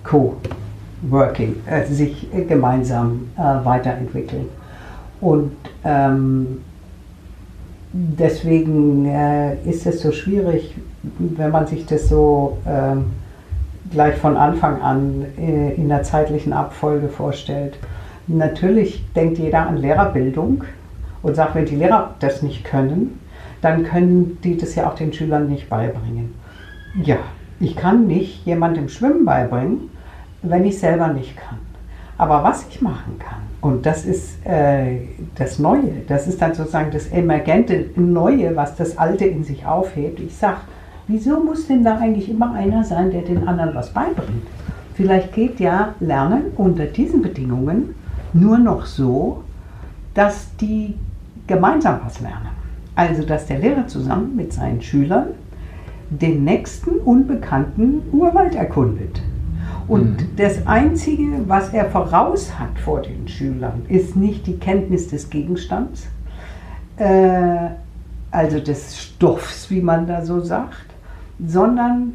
co-working, 0.02 1.54
äh, 1.66 1.87
sich 1.87 2.28
gemeinsam 2.49 3.28
weiterentwickeln. 3.37 4.49
Und 5.20 5.52
ähm, 5.84 6.62
deswegen 7.93 9.06
äh, 9.06 9.56
ist 9.64 9.86
es 9.86 10.00
so 10.00 10.12
schwierig, 10.12 10.75
wenn 11.19 11.50
man 11.50 11.67
sich 11.67 11.86
das 11.86 12.08
so 12.08 12.58
äh, 12.64 12.97
gleich 13.90 14.17
von 14.17 14.36
Anfang 14.36 14.82
an 14.82 15.26
äh, 15.38 15.75
in 15.75 15.88
der 15.88 16.02
zeitlichen 16.02 16.52
Abfolge 16.52 17.08
vorstellt. 17.08 17.78
Natürlich 18.26 19.04
denkt 19.14 19.38
jeder 19.38 19.67
an 19.67 19.76
Lehrerbildung 19.76 20.64
und 21.23 21.36
sagt, 21.36 21.54
wenn 21.54 21.67
die 21.67 21.76
Lehrer 21.76 22.14
das 22.21 22.43
nicht 22.43 22.64
können, 22.64 23.21
dann 23.62 23.84
können 23.84 24.38
die 24.43 24.56
das 24.56 24.75
ja 24.75 24.88
auch 24.88 24.95
den 24.95 25.12
Schülern 25.12 25.49
nicht 25.49 25.69
beibringen. 25.69 26.34
Ja, 27.02 27.19
ich 27.60 27.76
kann 27.76 28.06
nicht 28.06 28.45
jemandem 28.45 28.88
Schwimmen 28.88 29.25
beibringen, 29.25 29.90
wenn 30.43 30.64
ich 30.64 30.78
selber 30.78 31.08
nicht 31.08 31.36
kann. 31.36 31.58
Aber 32.18 32.42
was 32.42 32.66
ich 32.68 32.80
machen 32.80 33.18
kann, 33.18 33.42
und 33.60 33.84
das 33.84 34.04
ist 34.04 34.44
äh, 34.46 35.00
das 35.34 35.58
Neue, 35.58 36.02
das 36.06 36.26
ist 36.26 36.40
dann 36.40 36.54
sozusagen 36.54 36.90
das 36.90 37.08
emergente 37.08 37.86
Neue, 37.96 38.54
was 38.56 38.76
das 38.76 38.96
Alte 38.96 39.24
in 39.26 39.44
sich 39.44 39.66
aufhebt. 39.66 40.20
Ich 40.20 40.36
sage, 40.36 40.58
wieso 41.08 41.40
muss 41.40 41.66
denn 41.66 41.84
da 41.84 41.98
eigentlich 41.98 42.30
immer 42.30 42.52
einer 42.52 42.84
sein, 42.84 43.10
der 43.10 43.22
den 43.22 43.46
anderen 43.46 43.74
was 43.74 43.90
beibringt? 43.90 44.46
Vielleicht 44.94 45.34
geht 45.34 45.60
ja 45.60 45.94
Lernen 46.00 46.52
unter 46.56 46.86
diesen 46.86 47.22
Bedingungen 47.22 47.94
nur 48.32 48.58
noch 48.58 48.86
so, 48.86 49.42
dass 50.14 50.54
die 50.56 50.94
gemeinsam 51.46 52.00
was 52.04 52.20
lernen. 52.20 52.48
Also 52.94 53.24
dass 53.24 53.46
der 53.46 53.58
Lehrer 53.58 53.86
zusammen 53.88 54.36
mit 54.36 54.54
seinen 54.54 54.80
Schülern 54.80 55.28
den 56.08 56.44
nächsten 56.44 56.92
unbekannten 56.98 58.02
Urwald 58.12 58.54
erkundet 58.54 59.20
und 59.88 60.20
mhm. 60.20 60.36
das 60.36 60.66
Einzige, 60.66 61.49
was 61.49 61.72
er 61.72 61.86
voraus 61.86 62.58
hat 62.58 62.78
vor 62.84 63.02
den 63.02 63.28
Schülern, 63.28 63.82
ist 63.88 64.16
nicht 64.16 64.46
die 64.46 64.58
Kenntnis 64.58 65.08
des 65.08 65.30
Gegenstands, 65.30 66.08
äh, 66.96 67.68
also 68.30 68.60
des 68.60 69.00
Stoffs, 69.00 69.70
wie 69.70 69.80
man 69.80 70.06
da 70.06 70.22
so 70.22 70.40
sagt, 70.40 70.86
sondern 71.44 72.14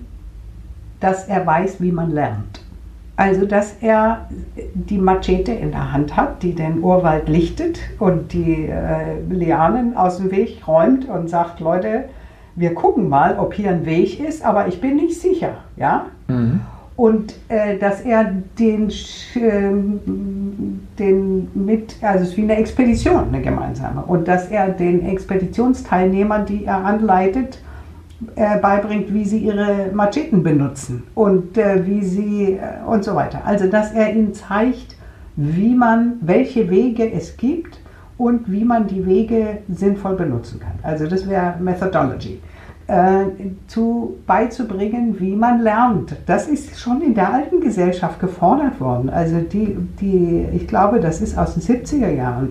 dass 0.99 1.27
er 1.27 1.45
weiß, 1.45 1.81
wie 1.81 1.91
man 1.91 2.11
lernt. 2.11 2.63
Also, 3.15 3.45
dass 3.45 3.75
er 3.81 4.27
die 4.73 4.97
Machete 4.97 5.51
in 5.51 5.71
der 5.71 5.91
Hand 5.91 6.15
hat, 6.17 6.41
die 6.41 6.55
den 6.55 6.81
Urwald 6.81 7.29
lichtet 7.29 7.79
und 7.99 8.33
die 8.33 8.67
äh, 8.67 9.19
Lianen 9.29 9.95
aus 9.95 10.17
dem 10.17 10.31
Weg 10.31 10.67
räumt 10.67 11.07
und 11.07 11.29
sagt, 11.29 11.59
Leute, 11.59 12.05
wir 12.55 12.73
gucken 12.73 13.09
mal, 13.09 13.37
ob 13.37 13.53
hier 13.53 13.69
ein 13.69 13.85
Weg 13.85 14.19
ist, 14.19 14.43
aber 14.43 14.67
ich 14.67 14.81
bin 14.81 14.95
nicht 14.95 15.19
sicher. 15.19 15.55
Ja? 15.77 16.07
Mhm 16.27 16.61
und 17.01 17.33
äh, 17.47 17.79
dass 17.79 18.01
er 18.01 18.31
den, 18.59 18.89
äh, 18.89 19.71
den 20.99 21.47
mit, 21.55 21.95
also 21.99 22.23
es 22.23 22.29
ist 22.29 22.37
wie 22.37 22.43
eine 22.43 22.57
Expedition, 22.57 23.29
eine 23.29 23.41
gemeinsame, 23.41 24.03
und 24.03 24.27
dass 24.27 24.49
er 24.49 24.69
den 24.69 25.03
Expeditionsteilnehmern, 25.07 26.45
die 26.45 26.65
er 26.65 26.85
anleitet, 26.85 27.59
äh, 28.35 28.59
beibringt, 28.59 29.11
wie 29.15 29.25
sie 29.25 29.39
ihre 29.39 29.89
Macheten 29.91 30.43
benutzen 30.43 31.01
und 31.15 31.57
äh, 31.57 31.87
wie 31.87 32.03
sie 32.03 32.59
äh, 32.59 32.87
und 32.87 33.03
so 33.03 33.15
weiter. 33.15 33.41
Also 33.45 33.65
dass 33.65 33.93
er 33.93 34.13
ihnen 34.13 34.35
zeigt, 34.35 34.95
wie 35.35 35.73
man, 35.73 36.19
welche 36.21 36.69
Wege 36.69 37.11
es 37.11 37.35
gibt 37.35 37.79
und 38.19 38.51
wie 38.51 38.63
man 38.63 38.85
die 38.85 39.07
Wege 39.07 39.57
sinnvoll 39.73 40.17
benutzen 40.17 40.59
kann. 40.59 40.77
Also 40.83 41.07
das 41.07 41.27
wäre 41.27 41.55
Methodology 41.59 42.39
äh, 42.91 43.25
zu, 43.67 44.17
beizubringen, 44.27 45.17
wie 45.17 45.33
man 45.33 45.61
lernt. 45.61 46.13
Das 46.25 46.47
ist 46.47 46.77
schon 46.77 47.01
in 47.01 47.13
der 47.13 47.33
alten 47.33 47.61
Gesellschaft 47.61 48.19
gefordert 48.19 48.81
worden. 48.81 49.09
Also 49.09 49.39
die, 49.39 49.77
die, 50.01 50.45
ich 50.53 50.67
glaube, 50.67 50.99
das 50.99 51.21
ist 51.21 51.37
aus 51.37 51.53
den 51.53 51.63
70er 51.63 52.09
Jahren, 52.09 52.49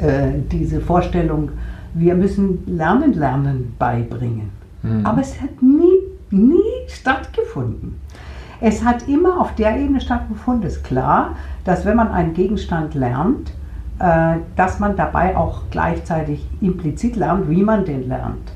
äh, 0.00 0.38
diese 0.50 0.80
Vorstellung, 0.80 1.50
wir 1.92 2.14
müssen 2.14 2.62
Lernen, 2.66 3.12
Lernen 3.12 3.74
beibringen. 3.78 4.48
Mhm. 4.82 5.04
Aber 5.04 5.20
es 5.20 5.38
hat 5.42 5.60
nie, 5.60 5.98
nie 6.30 6.88
stattgefunden. 6.88 8.00
Es 8.62 8.82
hat 8.82 9.06
immer 9.06 9.38
auf 9.38 9.54
der 9.56 9.76
Ebene 9.76 10.00
stattgefunden. 10.00 10.66
Es 10.66 10.76
ist 10.76 10.84
klar, 10.84 11.36
dass 11.64 11.84
wenn 11.84 11.96
man 11.96 12.08
einen 12.08 12.32
Gegenstand 12.32 12.94
lernt, 12.94 13.52
äh, 13.98 14.36
dass 14.56 14.78
man 14.78 14.96
dabei 14.96 15.36
auch 15.36 15.64
gleichzeitig 15.70 16.48
implizit 16.62 17.16
lernt, 17.16 17.50
wie 17.50 17.62
man 17.62 17.84
den 17.84 18.08
lernt 18.08 18.50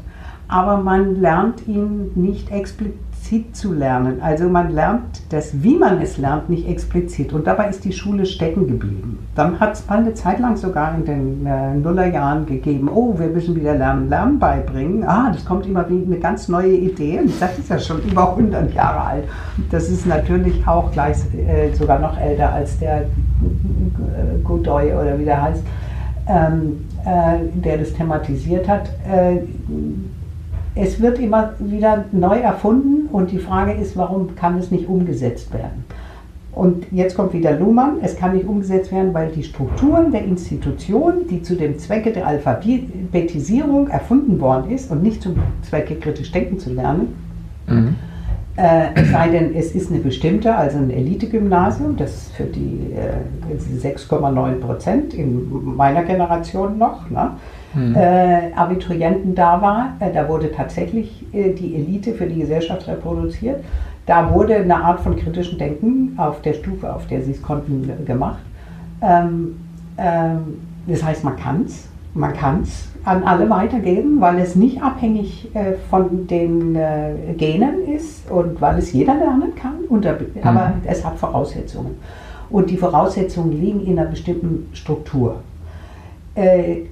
aber 0.49 0.79
man 0.79 1.21
lernt 1.21 1.67
ihn 1.67 2.13
nicht 2.15 2.51
explizit 2.51 3.57
zu 3.57 3.73
lernen. 3.73 4.23
Also 4.23 4.49
man 4.49 4.71
lernt 4.71 5.23
das, 5.31 5.63
wie 5.63 5.77
man 5.77 6.01
es 6.01 6.17
lernt, 6.17 6.49
nicht 6.49 6.69
explizit. 6.69 7.33
Und 7.33 7.47
dabei 7.47 7.69
ist 7.69 7.85
die 7.85 7.93
Schule 7.93 8.25
stecken 8.25 8.69
geblieben. 8.69 9.19
Dann 9.35 9.59
hat 9.59 9.75
es 9.75 9.87
mal 9.89 9.99
eine 9.99 10.15
Zeit 10.15 10.39
lang 10.39 10.57
sogar 10.57 10.95
in 10.95 11.05
den 11.05 11.47
äh, 11.47 11.75
Nullerjahren 11.75 12.47
gegeben, 12.47 12.89
oh, 12.89 13.19
wir 13.19 13.27
müssen 13.27 13.57
wieder 13.57 13.75
lernen, 13.75 14.09
Lernen 14.09 14.39
beibringen. 14.39 15.03
Ah, 15.05 15.33
das 15.33 15.45
kommt 15.45 15.67
immer 15.67 15.89
wie 15.89 16.05
eine 16.05 16.19
ganz 16.19 16.49
neue 16.49 16.77
Idee. 16.77 17.19
Und 17.19 17.33
das 17.41 17.59
ist 17.59 17.69
ja 17.69 17.79
schon 17.79 18.01
über 18.03 18.31
100 18.31 18.73
Jahre 18.73 19.01
alt. 19.01 19.25
Das 19.73 19.89
ist 19.89 20.07
natürlich 20.07 20.67
auch 20.67 20.93
gleich 20.93 21.17
äh, 21.35 21.75
sogar 21.75 21.99
noch 21.99 22.17
älter 22.21 22.53
als 22.53 22.79
der 22.79 23.03
äh, 23.03 23.07
Godoy 24.45 24.93
oder 24.93 25.19
wie 25.19 25.25
der 25.25 25.43
heißt, 25.43 25.63
ähm, 26.29 26.85
äh, 27.05 27.39
der 27.61 27.79
das 27.79 27.93
thematisiert 27.93 28.69
hat 28.69 28.89
äh, 29.09 29.39
es 30.77 31.01
wird 31.01 31.19
immer 31.19 31.55
wieder 31.59 32.05
neu 32.13 32.39
erfunden 32.39 33.09
und 33.11 33.33
die 33.33 33.39
Frage 33.39 33.73
ist, 33.73 33.97
warum 33.97 34.37
kann 34.37 34.59
es 34.59 34.71
nicht 34.71 34.89
umgesetzt 34.89 35.53
werden? 35.53 35.85
Und 36.53 36.87
jetzt 36.91 37.17
kommt 37.17 37.33
wieder 37.33 37.53
Luhmann, 37.53 37.99
es 38.03 38.17
kann 38.17 38.35
nicht 38.35 38.47
umgesetzt 38.47 38.93
werden, 38.93 39.13
weil 39.13 39.31
die 39.31 39.43
Strukturen 39.43 40.13
der 40.13 40.25
Institution, 40.25 41.27
die 41.29 41.43
zu 41.43 41.55
dem 41.55 41.79
Zwecke 41.79 42.13
der 42.13 42.27
Alphabetisierung 42.27 43.89
erfunden 43.89 44.41
worden 44.41 44.71
ist 44.71 44.91
und 44.91 45.03
nicht 45.03 45.23
zum 45.23 45.37
Zwecke 45.63 45.97
kritisch 45.97 46.33
denken 46.33 46.59
zu 46.59 46.73
lernen, 46.73 47.15
mhm. 47.67 47.97
äh, 48.57 48.87
es 48.95 49.11
sei 49.11 49.29
denn, 49.29 49.55
es 49.55 49.75
ist 49.75 49.91
eine 49.91 50.01
bestimmte, 50.01 50.55
also 50.55 50.79
ein 50.79 50.91
Elite-Gymnasium, 50.91 51.97
das 51.97 52.31
für 52.35 52.45
die 52.45 52.93
äh, 52.95 53.87
6,9 53.87 54.55
Prozent 54.55 55.13
in 55.13 55.77
meiner 55.77 56.05
Generation 56.05 56.79
noch, 56.79 57.11
ne, 57.11 57.33
mhm. 57.77 57.95
äh, 57.95 58.53
Abiturienten 58.55 59.35
da 59.35 59.61
war, 59.61 59.93
äh, 60.01 60.13
da 60.13 60.29
wurde 60.29 60.51
tatsächlich 60.53 61.25
äh, 61.33 61.53
die 61.53 61.77
Elite 61.77 62.15
für 62.15 62.27
die 62.27 62.41
Gesellschaft 62.41 62.89
reproduziert. 62.89 63.63
Da 64.07 64.33
wurde 64.33 64.57
eine 64.57 64.77
Art 64.77 65.01
von 65.01 65.17
kritischem 65.17 65.59
Denken 65.59 66.15
auf 66.17 66.41
der 66.43 66.55
Stufe, 66.55 66.93
auf 66.93 67.07
der 67.09 67.23
sie 67.23 67.33
es 67.33 67.43
konnten, 67.43 67.91
gemacht. 68.07 68.43
Ähm, 69.03 69.57
ähm, 69.99 70.59
das 70.87 71.03
heißt, 71.03 71.25
man 71.25 71.37
kann 71.37 71.65
es, 71.67 71.89
man 72.15 72.33
kann 72.33 72.63
es 72.63 72.89
an 73.05 73.25
alle 73.25 73.51
weitergeben, 73.51 74.21
weil 74.21 74.39
es 74.39 74.57
nicht 74.57 74.83
abhängig 74.83 75.55
äh, 75.55 75.75
von 75.91 76.27
den 76.27 76.77
äh, 76.77 77.15
Genen 77.37 77.87
ist 77.87 78.31
und 78.31 78.61
weil 78.61 78.79
es 78.79 78.93
jeder 78.93 79.15
lernen 79.15 79.55
kann. 79.55 80.03
Der, 80.03 80.15
mhm. 80.15 80.43
Aber 80.43 80.75
es 80.85 81.05
hat 81.05 81.19
Voraussetzungen. 81.19 81.97
Und 82.49 82.71
die 82.71 82.77
Voraussetzungen 82.77 83.61
liegen 83.61 83.85
in 83.85 83.99
einer 83.99 84.09
bestimmten 84.09 84.69
Struktur. 84.73 85.37
Äh, 86.35 86.83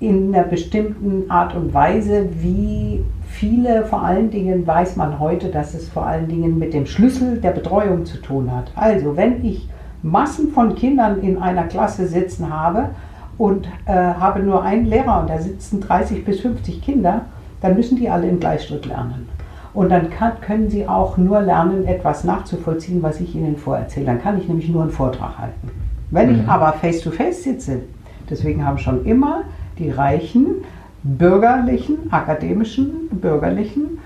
in 0.00 0.34
einer 0.34 0.44
bestimmten 0.44 1.30
Art 1.30 1.54
und 1.54 1.74
Weise, 1.74 2.28
wie 2.40 3.04
viele, 3.28 3.84
vor 3.84 4.02
allen 4.02 4.30
Dingen 4.30 4.66
weiß 4.66 4.96
man 4.96 5.20
heute, 5.20 5.48
dass 5.48 5.74
es 5.74 5.88
vor 5.88 6.06
allen 6.06 6.26
Dingen 6.26 6.58
mit 6.58 6.72
dem 6.72 6.86
Schlüssel 6.86 7.36
der 7.36 7.50
Betreuung 7.50 8.06
zu 8.06 8.16
tun 8.16 8.50
hat. 8.50 8.72
Also 8.74 9.16
wenn 9.16 9.44
ich 9.44 9.68
Massen 10.02 10.50
von 10.52 10.74
Kindern 10.74 11.20
in 11.20 11.36
einer 11.36 11.64
Klasse 11.64 12.06
sitzen 12.06 12.52
habe 12.52 12.88
und 13.36 13.68
äh, 13.84 13.92
habe 13.92 14.40
nur 14.40 14.62
einen 14.62 14.86
Lehrer 14.86 15.20
und 15.20 15.28
da 15.28 15.38
sitzen 15.38 15.80
30 15.80 16.24
bis 16.24 16.40
50 16.40 16.80
Kinder, 16.80 17.26
dann 17.60 17.76
müssen 17.76 17.96
die 17.96 18.08
alle 18.08 18.26
im 18.26 18.40
Gleichschritt 18.40 18.86
lernen. 18.86 19.28
Und 19.74 19.90
dann 19.90 20.08
kann, 20.08 20.40
können 20.40 20.70
sie 20.70 20.88
auch 20.88 21.18
nur 21.18 21.42
lernen, 21.42 21.86
etwas 21.86 22.24
nachzuvollziehen, 22.24 23.02
was 23.02 23.20
ich 23.20 23.34
ihnen 23.34 23.56
vorerzähle. 23.56 24.06
Dann 24.06 24.22
kann 24.22 24.38
ich 24.38 24.48
nämlich 24.48 24.68
nur 24.70 24.82
einen 24.82 24.90
Vortrag 24.90 25.38
halten. 25.38 25.70
Wenn 26.10 26.32
mhm. 26.32 26.40
ich 26.40 26.48
aber 26.48 26.72
face-to-face 26.72 27.40
-face 27.40 27.42
sitze, 27.42 27.80
deswegen 28.28 28.66
haben 28.66 28.78
schon 28.78 29.04
immer 29.04 29.42
die 29.80 29.90
Reichen 29.90 30.64
bürgerlichen, 31.02 32.12
akademischen, 32.12 33.08
bürgerlichen 33.10 33.98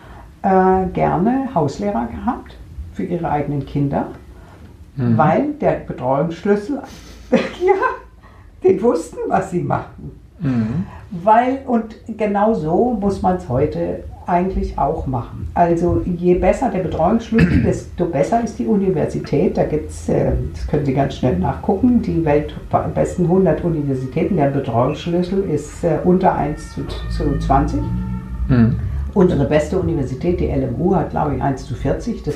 äh, 0.43 0.87
gerne 0.93 1.49
Hauslehrer 1.55 2.07
gehabt 2.07 2.57
für 2.93 3.05
ihre 3.05 3.29
eigenen 3.29 3.67
Kinder, 3.67 4.07
mhm. 4.97 5.19
weil 5.19 5.53
der 5.55 5.81
Betreuungsschlüssel, 5.87 6.81
ja, 7.31 7.75
die 8.63 8.81
wussten, 8.81 9.19
was 9.29 9.51
sie 9.51 9.63
machten. 9.63 10.13
Mhm. 10.39 10.87
Weil, 11.11 11.63
und 11.67 11.97
genau 12.17 12.55
so 12.55 12.97
muss 13.01 13.23
man 13.23 13.37
es 13.37 13.49
heute 13.49 14.05
eigentlich 14.27 14.79
auch 14.79 15.07
machen. 15.07 15.49
Also 15.55 16.03
je 16.05 16.35
besser 16.35 16.71
der 16.71 16.81
Betreuungsschlüssel, 16.81 17.63
desto 17.65 18.07
besser 18.07 18.43
ist 18.43 18.59
die 18.59 18.67
Universität. 18.67 19.57
Da 19.57 19.65
gibt 19.65 19.91
es, 19.91 20.09
äh, 20.09 20.33
das 20.53 20.67
können 20.67 20.85
Sie 20.85 20.95
ganz 20.95 21.17
schnell 21.17 21.39
nachgucken, 21.39 22.03
die 22.03 22.25
weltbesten 22.25 23.27
100 23.27 23.65
Universitäten. 23.65 24.37
Der 24.37 24.51
Betreuungsschlüssel 24.51 25.45
ist 25.45 25.85
äh, 25.85 25.99
unter 26.05 26.35
1 26.35 26.75
zu, 26.75 26.87
zu 27.11 27.39
20. 27.39 27.81
Mhm. 28.49 28.77
Unsere 29.15 29.45
beste 29.45 29.79
Universität, 29.79 30.41
die 30.41 30.49
LMU, 30.49 30.97
hat 30.97 31.11
glaube 31.11 31.37
ich 31.37 31.43
1 31.43 31.67
zu 31.67 31.75
40. 31.75 32.23
Das, 32.23 32.35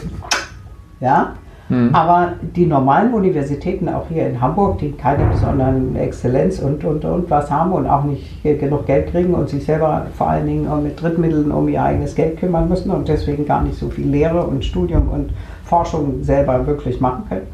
ja, 1.01 1.35
Mhm. 1.69 1.95
Aber 1.95 2.33
die 2.57 2.67
normalen 2.67 3.13
Universitäten, 3.13 3.89
auch 3.89 4.07
hier 4.09 4.27
in 4.27 4.41
Hamburg, 4.41 4.79
die 4.79 4.93
keine 4.93 5.27
besonderen 5.27 5.97
Exzellenz 5.97 6.61
und, 6.61 6.83
und, 6.85 7.05
und 7.05 7.31
was 7.31 7.51
haben 7.51 7.73
und 7.73 7.87
auch 7.87 8.05
nicht 8.05 8.43
genug 8.43 8.87
Geld 8.87 9.11
kriegen 9.11 9.35
und 9.35 9.49
sich 9.49 9.65
selber 9.65 10.07
vor 10.17 10.29
allen 10.29 10.47
Dingen 10.47 10.83
mit 10.83 11.01
Drittmitteln 11.01 11.51
um 11.51 11.69
ihr 11.69 11.83
eigenes 11.83 12.15
Geld 12.15 12.39
kümmern 12.39 12.69
müssen 12.69 12.91
und 12.91 13.09
deswegen 13.09 13.45
gar 13.45 13.63
nicht 13.63 13.79
so 13.79 13.91
viel 13.91 14.09
Lehre 14.09 14.43
und 14.47 14.65
Studium 14.65 15.09
und 15.09 15.33
Forschung 15.65 16.23
selber 16.23 16.67
wirklich 16.67 17.01
machen 17.01 17.25
können, 17.29 17.47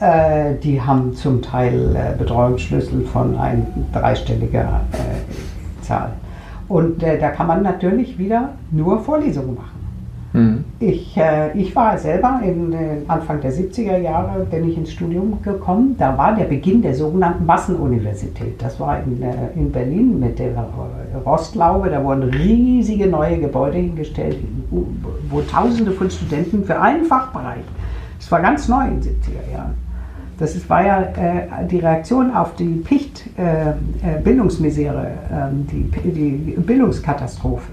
äh, 0.00 0.58
die 0.62 0.80
haben 0.80 1.14
zum 1.14 1.42
Teil 1.42 1.94
äh, 1.94 2.16
Betreuungsschlüssel 2.16 3.04
von 3.04 3.36
ein 3.36 3.66
dreistelliger 3.92 4.80
äh, 4.92 5.84
Zahl. 5.84 6.12
Und 6.68 7.02
äh, 7.02 7.18
da 7.18 7.28
kann 7.28 7.46
man 7.46 7.62
natürlich 7.62 8.18
wieder 8.18 8.50
nur 8.70 9.00
Vorlesungen 9.00 9.56
machen. 9.56 9.83
Mhm. 10.34 10.64
Ich, 10.80 11.16
äh, 11.16 11.56
ich 11.56 11.74
war 11.76 11.96
selber 11.96 12.40
in, 12.44 12.72
äh, 12.72 12.96
Anfang 13.06 13.40
der 13.40 13.52
70er 13.52 13.98
Jahre, 13.98 14.44
bin 14.44 14.68
ich 14.68 14.76
ins 14.76 14.90
Studium 14.90 15.40
gekommen. 15.42 15.94
Da 15.96 16.18
war 16.18 16.34
der 16.34 16.46
Beginn 16.46 16.82
der 16.82 16.94
sogenannten 16.94 17.46
Massenuniversität. 17.46 18.60
Das 18.60 18.80
war 18.80 18.98
in, 18.98 19.22
äh, 19.22 19.32
in 19.54 19.70
Berlin 19.70 20.18
mit 20.18 20.40
der 20.40 20.50
Rostlaube. 21.24 21.88
Da 21.88 22.02
wurden 22.02 22.24
riesige 22.24 23.06
neue 23.06 23.38
Gebäude 23.38 23.78
hingestellt, 23.78 24.38
wo, 24.70 24.84
wo 25.30 25.40
Tausende 25.42 25.92
von 25.92 26.10
Studenten 26.10 26.64
für 26.64 26.80
einen 26.80 27.04
Fachbereich. 27.04 27.62
Das 28.18 28.32
war 28.32 28.40
ganz 28.40 28.68
neu 28.68 28.88
in 28.88 29.00
den 29.00 29.12
70er 29.12 29.52
Jahren. 29.52 29.74
Das 30.40 30.56
ist, 30.56 30.68
war 30.68 30.84
ja 30.84 31.02
äh, 31.02 31.64
die 31.70 31.78
Reaktion 31.78 32.34
auf 32.34 32.56
die 32.56 32.82
Picht-Bildungsmisere, 32.82 35.06
äh, 35.30 35.34
äh, 35.34 35.50
die, 35.70 35.84
die 36.10 36.56
Bildungskatastrophe. 36.60 37.70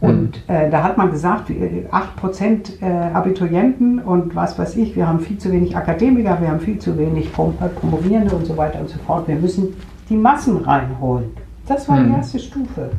Und 0.00 0.48
mhm. 0.48 0.54
äh, 0.54 0.70
da 0.70 0.82
hat 0.82 0.96
man 0.96 1.10
gesagt, 1.10 1.50
8% 1.50 2.82
äh, 2.82 2.86
Abiturienten 3.12 3.98
und 3.98 4.34
was 4.34 4.58
weiß 4.58 4.76
ich, 4.76 4.96
wir 4.96 5.06
haben 5.06 5.20
viel 5.20 5.36
zu 5.38 5.52
wenig 5.52 5.76
Akademiker, 5.76 6.40
wir 6.40 6.48
haben 6.48 6.60
viel 6.60 6.78
zu 6.78 6.96
wenig 6.96 7.32
Prom 7.32 7.54
äh, 7.60 7.68
Promovierende 7.68 8.34
und 8.34 8.46
so 8.46 8.56
weiter 8.56 8.80
und 8.80 8.88
so 8.88 8.98
fort. 9.00 9.28
Wir 9.28 9.36
müssen 9.36 9.74
die 10.08 10.16
Massen 10.16 10.56
reinholen. 10.56 11.30
Das 11.66 11.88
war 11.88 12.02
die 12.02 12.10
erste 12.10 12.38
Stufe. 12.38 12.90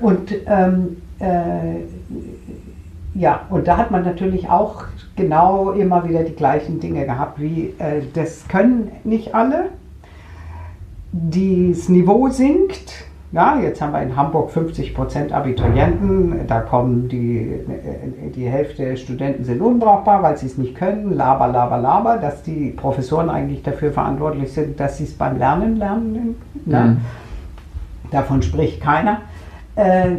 Und 0.00 0.32
ähm, 0.46 0.98
äh, 1.18 1.80
ja, 3.14 3.40
und 3.48 3.66
da 3.66 3.78
hat 3.78 3.90
man 3.90 4.04
natürlich 4.04 4.48
auch 4.50 4.84
genau 5.16 5.72
immer 5.72 6.06
wieder 6.06 6.22
die 6.22 6.34
gleichen 6.34 6.80
Dinge 6.80 7.06
gehabt, 7.06 7.40
wie 7.40 7.74
äh, 7.78 8.02
das 8.12 8.46
können 8.46 8.92
nicht 9.04 9.34
alle. 9.34 9.70
Das 11.12 11.88
Niveau 11.88 12.28
sinkt, 12.28 13.05
ja, 13.36 13.58
jetzt 13.60 13.82
haben 13.82 13.92
wir 13.92 14.00
in 14.00 14.16
Hamburg 14.16 14.50
50 14.50 14.94
Prozent 14.94 15.30
Abiturienten, 15.30 16.46
da 16.46 16.60
kommen 16.60 17.06
die, 17.10 17.60
die 18.34 18.46
Hälfte 18.48 18.86
der 18.86 18.96
Studenten 18.96 19.44
sind 19.44 19.60
unbrauchbar, 19.60 20.22
weil 20.22 20.38
sie 20.38 20.46
es 20.46 20.56
nicht 20.56 20.74
können, 20.74 21.14
laber, 21.14 21.48
laber, 21.48 21.76
laber, 21.76 22.16
dass 22.16 22.42
die 22.42 22.70
Professoren 22.70 23.28
eigentlich 23.28 23.62
dafür 23.62 23.92
verantwortlich 23.92 24.50
sind, 24.54 24.80
dass 24.80 24.96
sie 24.96 25.04
es 25.04 25.12
beim 25.12 25.36
Lernen 25.36 25.76
lernen. 25.76 26.36
Ne? 26.64 26.80
Mhm. 26.80 26.96
Davon 28.10 28.40
spricht 28.40 28.80
keiner. 28.80 29.20
Äh, 29.74 30.12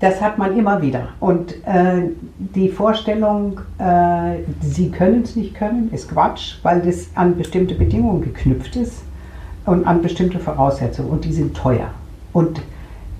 das 0.00 0.20
hat 0.20 0.36
man 0.36 0.58
immer 0.58 0.82
wieder. 0.82 1.08
Und 1.20 1.54
äh, 1.64 2.10
die 2.36 2.68
Vorstellung, 2.68 3.62
äh, 3.78 4.42
sie 4.60 4.90
können 4.90 5.22
es 5.22 5.36
nicht 5.36 5.54
können, 5.54 5.90
ist 5.90 6.10
Quatsch, 6.10 6.56
weil 6.62 6.82
das 6.82 7.08
an 7.14 7.38
bestimmte 7.38 7.74
Bedingungen 7.74 8.20
geknüpft 8.20 8.76
ist 8.76 9.04
und 9.64 9.86
an 9.86 10.02
bestimmte 10.02 10.38
Voraussetzungen 10.38 11.08
und 11.08 11.24
die 11.24 11.32
sind 11.32 11.56
teuer. 11.56 11.88
Und 12.36 12.60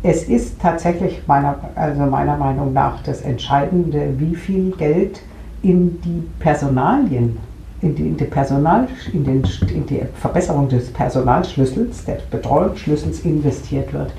es 0.03 0.25
ist 0.25 0.61
tatsächlich 0.61 1.23
meiner, 1.27 1.57
also 1.75 2.03
meiner 2.03 2.37
Meinung 2.37 2.75
nach 2.75 3.03
das 3.03 3.23
Entscheidende, 3.23 4.13
wie 4.19 4.35
viel 4.35 4.73
Geld 4.73 5.23
in 5.63 5.99
die 6.03 6.23
Personalien, 6.39 7.39
in 7.81 7.95
die, 7.95 8.09
in 8.09 8.17
die, 8.19 8.25
Personal, 8.25 8.89
in, 9.15 9.25
den, 9.25 9.43
in 9.75 9.87
die 9.87 10.03
Verbesserung 10.21 10.69
des 10.69 10.93
Personalschlüssels, 10.93 12.05
des 12.05 12.23
Betreuungsschlüssels 12.25 13.21
investiert 13.21 13.91
wird, 13.95 14.13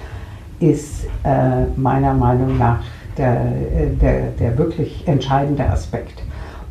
ist 0.59 1.05
äh, 1.23 1.65
meiner 1.75 2.15
Meinung 2.15 2.57
nach 2.57 2.79
der, 3.19 3.35
äh, 3.35 3.95
der, 4.01 4.31
der 4.31 4.57
wirklich 4.57 5.07
entscheidende 5.07 5.63
Aspekt. 5.69 6.23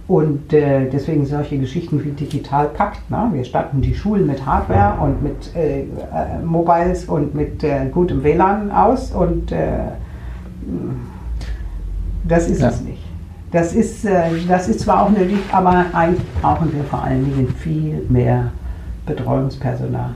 Und 0.09 0.53
äh, 0.53 0.89
deswegen 0.89 1.27
solche 1.27 1.59
Geschichten 1.59 2.03
wie 2.05 2.11
Digital 2.11 2.69
Pakt. 2.69 3.11
Ne? 3.11 3.29
Wir 3.33 3.45
statten 3.45 3.81
die 3.81 3.95
Schulen 3.95 4.27
mit 4.27 4.47
Hardware 4.47 5.01
und 5.03 5.23
mit 5.23 5.55
äh, 5.57 5.81
äh, 5.81 5.85
Mobiles 6.45 7.07
und 7.07 7.35
mit 7.35 7.65
äh, 7.65 7.87
gutem 7.93 8.23
WLAN 8.23 8.71
aus 8.71 9.11
und 9.11 9.51
äh, 9.51 9.79
das 12.25 12.49
ist 12.49 12.61
ja. 12.61 12.69
es 12.69 12.81
nicht. 12.83 13.03
Das 13.51 13.73
ist, 13.73 14.05
äh, 14.05 14.31
das 14.49 14.69
ist 14.69 14.81
zwar 14.81 15.03
auch 15.03 15.11
nötig, 15.11 15.39
aber 15.51 15.87
eigentlich 15.93 16.27
brauchen 16.41 16.73
wir 16.73 16.85
vor 16.85 17.03
allen 17.03 17.25
Dingen 17.25 17.49
viel 17.49 18.05
mehr 18.09 18.53
Betreuungspersonal. 19.07 20.11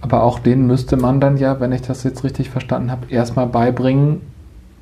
Aber 0.00 0.22
auch 0.22 0.38
denen 0.38 0.66
müsste 0.66 0.96
man 0.96 1.20
dann 1.20 1.36
ja, 1.36 1.60
wenn 1.60 1.72
ich 1.72 1.82
das 1.82 2.04
jetzt 2.04 2.24
richtig 2.24 2.50
verstanden 2.50 2.90
habe, 2.90 3.06
erstmal 3.08 3.46
beibringen, 3.46 4.20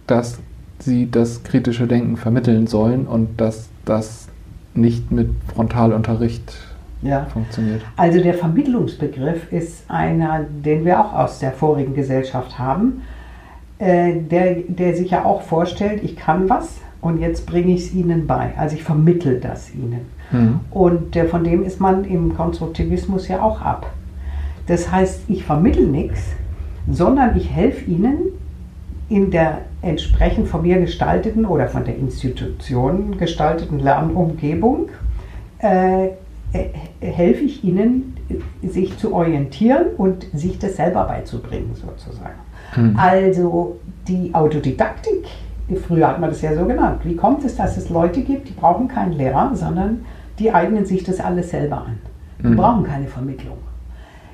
dass 0.07 0.39
sie 0.81 1.11
das 1.11 1.43
kritische 1.43 1.87
Denken 1.87 2.17
vermitteln 2.17 2.67
sollen 2.67 3.07
und 3.07 3.41
dass 3.41 3.69
das 3.85 4.29
nicht 4.75 5.11
mit 5.11 5.29
Frontalunterricht 5.55 6.55
ja. 7.03 7.27
funktioniert. 7.33 7.83
Also 7.97 8.23
der 8.23 8.35
Vermittlungsbegriff 8.35 9.53
ist 9.53 9.85
einer, 9.89 10.45
den 10.65 10.85
wir 10.85 11.01
auch 11.01 11.13
aus 11.13 11.39
der 11.39 11.53
vorigen 11.53 11.95
Gesellschaft 11.95 12.59
haben, 12.59 13.03
äh, 13.79 14.15
der, 14.21 14.57
der 14.69 14.95
sich 14.95 15.11
ja 15.11 15.25
auch 15.25 15.43
vorstellt, 15.43 16.03
ich 16.05 16.17
kann 16.17 16.49
was, 16.49 16.77
und 17.01 17.19
jetzt 17.19 17.47
bringe 17.47 17.73
ich 17.73 17.87
es 17.87 17.95
ihnen 17.95 18.27
bei. 18.27 18.53
Also 18.57 18.77
ich 18.77 18.83
vermittel 18.83 19.41
das 19.41 19.75
ihnen. 19.75 20.01
Mhm. 20.31 20.61
Und 20.71 21.17
äh, 21.17 21.25
von 21.27 21.45
dem 21.45 21.65
ist 21.65 21.81
man 21.81 22.05
im 22.05 22.37
Konstruktivismus 22.37 23.29
ja 23.29 23.41
auch 23.41 23.61
ab. 23.63 23.91
Das 24.67 24.93
heißt, 24.93 25.23
ich 25.29 25.45
vermittel 25.45 25.87
nichts, 25.87 26.21
sondern 26.91 27.37
ich 27.37 27.51
helfe 27.51 27.91
ihnen 27.91 28.19
in 29.11 29.31
der 29.31 29.63
entsprechend 29.83 30.49
von 30.49 30.63
mir 30.63 30.81
gestalteten 30.81 31.45
oder 31.45 31.69
von 31.69 31.85
der 31.85 31.97
Institution 31.97 33.19
gestalteten 33.19 33.81
Lernumgebung 33.81 34.89
äh, 35.59 36.07
äh, 36.07 36.69
helfe 37.01 37.45
ich 37.45 37.63
ihnen, 37.65 38.17
sich 38.63 38.97
zu 38.99 39.13
orientieren 39.13 39.87
und 39.97 40.27
sich 40.33 40.59
das 40.59 40.77
selber 40.77 41.05
beizubringen, 41.05 41.75
sozusagen. 41.75 42.39
Mhm. 42.77 42.97
Also 42.97 43.81
die 44.07 44.33
Autodidaktik, 44.33 45.27
früher 45.87 46.09
hat 46.09 46.21
man 46.21 46.31
das 46.31 46.41
ja 46.43 46.55
so 46.55 46.65
genannt. 46.65 47.01
Wie 47.05 47.17
kommt 47.17 47.45
es, 47.45 47.57
dass 47.57 47.77
es 47.77 47.91
Leute 47.91 48.23
gibt, 48.23 48.49
die 48.49 48.53
brauchen 48.53 48.87
keinen 48.87 49.13
Lehrer, 49.13 49.51
sondern 49.55 50.05
die 50.39 50.53
eignen 50.53 50.87
sich 50.87 51.03
das 51.03 51.21
alles 51.21 51.51
selber 51.51 51.79
an. 51.79 51.99
Die 52.43 52.47
Mhm. 52.47 52.57
brauchen 52.57 52.85
keine 52.85 53.09
Vermittlung. 53.09 53.59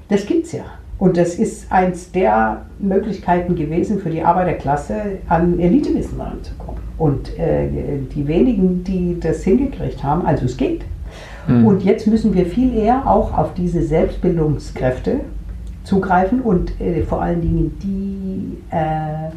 Das 0.08 0.26
gibt 0.26 0.46
es 0.46 0.52
ja. 0.52 0.64
Und 0.98 1.16
das 1.16 1.34
ist 1.34 1.70
eins 1.70 2.10
der 2.10 2.62
Möglichkeiten 2.78 3.54
gewesen 3.54 3.98
für 3.98 4.10
die 4.10 4.22
Arbeiterklasse, 4.22 5.18
an 5.28 5.58
Elitewissen 5.58 6.20
ranzukommen. 6.20 6.80
Und 6.96 7.38
äh, 7.38 7.68
die 8.14 8.26
wenigen, 8.26 8.82
die 8.82 9.18
das 9.20 9.42
hingekriegt 9.42 10.02
haben, 10.02 10.24
also 10.24 10.46
es 10.46 10.56
geht. 10.56 10.84
Mhm. 11.46 11.66
Und 11.66 11.84
jetzt 11.84 12.06
müssen 12.06 12.32
wir 12.34 12.46
viel 12.46 12.74
eher 12.74 13.06
auch 13.06 13.36
auf 13.36 13.52
diese 13.54 13.82
Selbstbildungskräfte 13.82 15.20
zugreifen 15.84 16.40
und 16.40 16.80
äh, 16.80 17.02
vor 17.02 17.22
allen 17.22 17.42
Dingen 17.42 17.78
die 17.82 18.74
äh, 18.74 19.30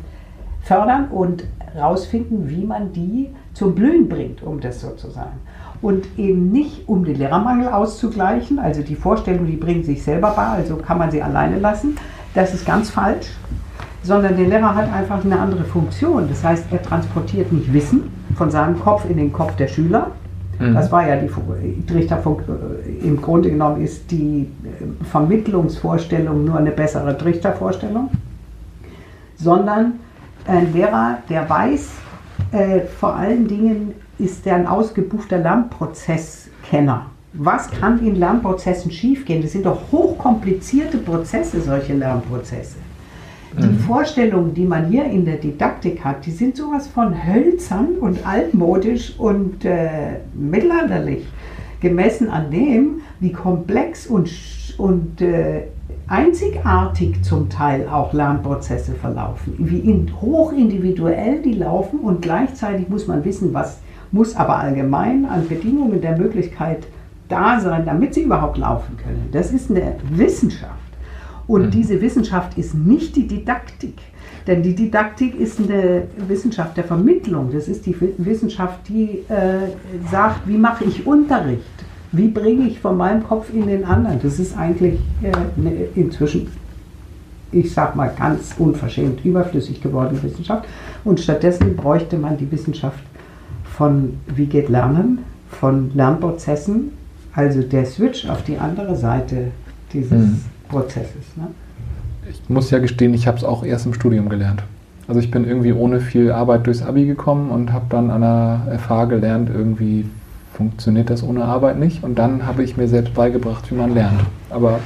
fördern 0.61 1.09
und 1.09 1.43
rausfinden, 1.77 2.49
wie 2.49 2.65
man 2.65 2.93
die 2.93 3.29
zum 3.53 3.75
Blühen 3.75 4.07
bringt, 4.07 4.41
um 4.43 4.59
das 4.59 4.81
so 4.81 4.91
zu 4.91 5.09
sagen. 5.09 5.39
Und 5.81 6.05
eben 6.17 6.51
nicht, 6.51 6.87
um 6.89 7.05
den 7.05 7.15
Lehrermangel 7.17 7.69
auszugleichen, 7.69 8.59
also 8.59 8.81
die 8.81 8.95
Vorstellung, 8.95 9.45
die 9.47 9.55
bringen 9.55 9.83
sich 9.83 10.03
selber 10.03 10.33
bei, 10.35 10.43
also 10.45 10.75
kann 10.75 10.97
man 10.97 11.09
sie 11.09 11.21
alleine 11.21 11.57
lassen, 11.59 11.95
das 12.33 12.53
ist 12.53 12.65
ganz 12.65 12.89
falsch, 12.89 13.27
sondern 14.03 14.35
der 14.37 14.47
Lehrer 14.47 14.75
hat 14.75 14.91
einfach 14.93 15.23
eine 15.23 15.39
andere 15.39 15.63
Funktion. 15.63 16.27
Das 16.27 16.43
heißt, 16.43 16.65
er 16.71 16.81
transportiert 16.81 17.51
nicht 17.53 17.71
Wissen 17.73 18.11
von 18.35 18.51
seinem 18.51 18.79
Kopf 18.79 19.09
in 19.09 19.17
den 19.17 19.31
Kopf 19.31 19.55
der 19.55 19.67
Schüler, 19.67 20.07
Mhm. 20.59 20.73
das 20.73 20.91
war 20.91 21.07
ja 21.07 21.15
die 21.15 21.29
Fu- 21.29 21.41
Trichterfunk. 21.87 22.43
äh, 22.49 23.07
Im 23.07 23.21
Grunde 23.21 23.49
genommen 23.49 23.81
ist 23.81 24.11
die 24.11 24.41
äh, 24.65 25.05
Vermittlungsvorstellung 25.05 26.43
nur 26.43 26.57
eine 26.57 26.71
bessere 26.71 27.17
Trichtervorstellung, 27.17 28.09
sondern 29.37 29.93
ein 30.45 30.73
Lehrer, 30.73 31.19
der 31.29 31.49
weiß, 31.49 31.89
äh, 32.51 32.81
vor 32.99 33.15
allen 33.15 33.47
Dingen 33.47 33.93
ist 34.19 34.45
er 34.45 34.55
ein 34.55 34.67
ausgebuchter 34.67 35.37
Lernprozesskenner. 35.37 37.07
Was 37.33 37.69
kann 37.69 38.05
in 38.05 38.15
Lernprozessen 38.15 38.91
schiefgehen? 38.91 39.41
Das 39.41 39.51
sind 39.51 39.65
doch 39.65 39.79
hochkomplizierte 39.91 40.97
Prozesse, 40.97 41.61
solche 41.61 41.93
Lernprozesse. 41.93 42.77
Die 43.57 43.77
Vorstellungen, 43.79 44.53
die 44.53 44.65
man 44.65 44.87
hier 44.87 45.05
in 45.05 45.25
der 45.25 45.37
Didaktik 45.37 46.03
hat, 46.03 46.25
die 46.25 46.31
sind 46.31 46.55
sowas 46.55 46.87
von 46.87 47.13
hölzern 47.25 47.95
und 47.99 48.25
altmodisch 48.25 49.15
und 49.17 49.65
äh, 49.65 50.19
mittelalterlich, 50.35 51.25
gemessen 51.81 52.29
an 52.29 52.51
dem, 52.51 53.01
wie 53.19 53.31
komplex 53.31 54.05
und, 54.05 54.29
und 54.77 55.21
äh, 55.21 55.63
einzigartig 56.07 57.23
zum 57.23 57.49
Teil 57.49 57.87
auch 57.87 58.13
Lernprozesse 58.13 58.93
verlaufen, 58.93 59.55
wie 59.57 59.79
in, 59.79 60.11
hochindividuell 60.21 61.41
die 61.41 61.53
laufen 61.53 61.99
und 61.99 62.21
gleichzeitig 62.21 62.87
muss 62.87 63.07
man 63.07 63.25
wissen, 63.25 63.53
was 63.53 63.79
muss 64.11 64.35
aber 64.35 64.57
allgemein 64.57 65.25
an 65.25 65.47
Bedingungen 65.47 66.01
der 66.01 66.17
Möglichkeit 66.17 66.87
da 67.27 67.59
sein, 67.59 67.85
damit 67.85 68.13
sie 68.13 68.23
überhaupt 68.23 68.57
laufen 68.57 68.97
können. 68.97 69.29
Das 69.31 69.51
ist 69.51 69.69
eine 69.69 69.95
Wissenschaft. 70.11 70.73
Und 71.47 71.73
diese 71.73 72.01
Wissenschaft 72.01 72.57
ist 72.57 72.75
nicht 72.75 73.15
die 73.15 73.27
Didaktik. 73.27 73.95
Denn 74.47 74.63
die 74.63 74.73
Didaktik 74.73 75.39
ist 75.39 75.59
eine 75.59 76.03
Wissenschaft 76.27 76.77
der 76.77 76.83
Vermittlung. 76.85 77.51
Das 77.51 77.67
ist 77.67 77.85
die 77.85 77.99
Wi- 77.99 78.13
Wissenschaft, 78.17 78.87
die 78.87 79.23
äh, 79.29 79.69
sagt, 80.09 80.47
wie 80.47 80.57
mache 80.57 80.85
ich 80.85 81.05
Unterricht? 81.05 81.61
Wie 82.11 82.29
bringe 82.29 82.67
ich 82.67 82.79
von 82.79 82.97
meinem 82.97 83.23
Kopf 83.23 83.53
in 83.53 83.67
den 83.67 83.85
anderen? 83.85 84.19
Das 84.23 84.39
ist 84.39 84.57
eigentlich 84.57 84.99
äh, 85.21 85.31
eine 85.57 85.71
inzwischen, 85.93 86.47
ich 87.51 87.71
sag 87.71 87.95
mal, 87.95 88.11
ganz 88.17 88.55
unverschämt 88.57 89.23
überflüssig 89.23 89.81
gewordene 89.81 90.23
Wissenschaft. 90.23 90.65
Und 91.03 91.19
stattdessen 91.19 91.75
bräuchte 91.75 92.17
man 92.17 92.37
die 92.37 92.51
Wissenschaft 92.51 93.03
von 93.79 94.17
wie 94.27 94.47
geht 94.47 94.67
Lernen, 94.67 95.19
von 95.49 95.91
Lernprozessen, 95.95 96.91
also 97.33 97.61
der 97.63 97.85
Switch 97.85 98.27
auf 98.27 98.43
die 98.43 98.57
andere 98.57 98.97
Seite 98.97 99.51
dieses 99.93 100.11
Mhm. 100.11 100.41
Prozesses. 100.67 101.37
Ne? 101.37 101.47
Ich 102.29 102.41
muss 102.49 102.69
ja 102.71 102.79
gestehen, 102.79 103.13
ich 103.13 103.25
habe 103.25 103.37
es 103.37 103.45
auch 103.45 103.63
erst 103.63 103.85
im 103.85 103.93
Studium 103.93 104.27
gelernt. 104.27 104.63
Also 105.07 105.21
ich 105.21 105.31
bin 105.31 105.45
irgendwie 105.45 105.71
ohne 105.71 106.01
viel 106.01 106.29
Arbeit 106.33 106.67
durchs 106.67 106.81
Abi 106.81 107.05
gekommen 107.05 107.51
und 107.51 107.71
habe 107.71 107.85
dann 107.89 108.11
an 108.11 108.19
der 108.19 108.79
FH 108.79 109.05
gelernt, 109.05 109.49
irgendwie 109.49 110.03
funktioniert 110.53 111.09
das 111.09 111.23
ohne 111.23 111.45
Arbeit 111.45 111.79
nicht. 111.79 112.03
Und 112.03 112.19
dann 112.19 112.45
habe 112.45 112.63
ich 112.65 112.75
mir 112.75 112.89
selbst 112.89 113.13
beigebracht, 113.13 113.71
wie 113.71 113.75
man 113.75 113.93
lernt. 113.93 114.19
Aber 114.49 114.81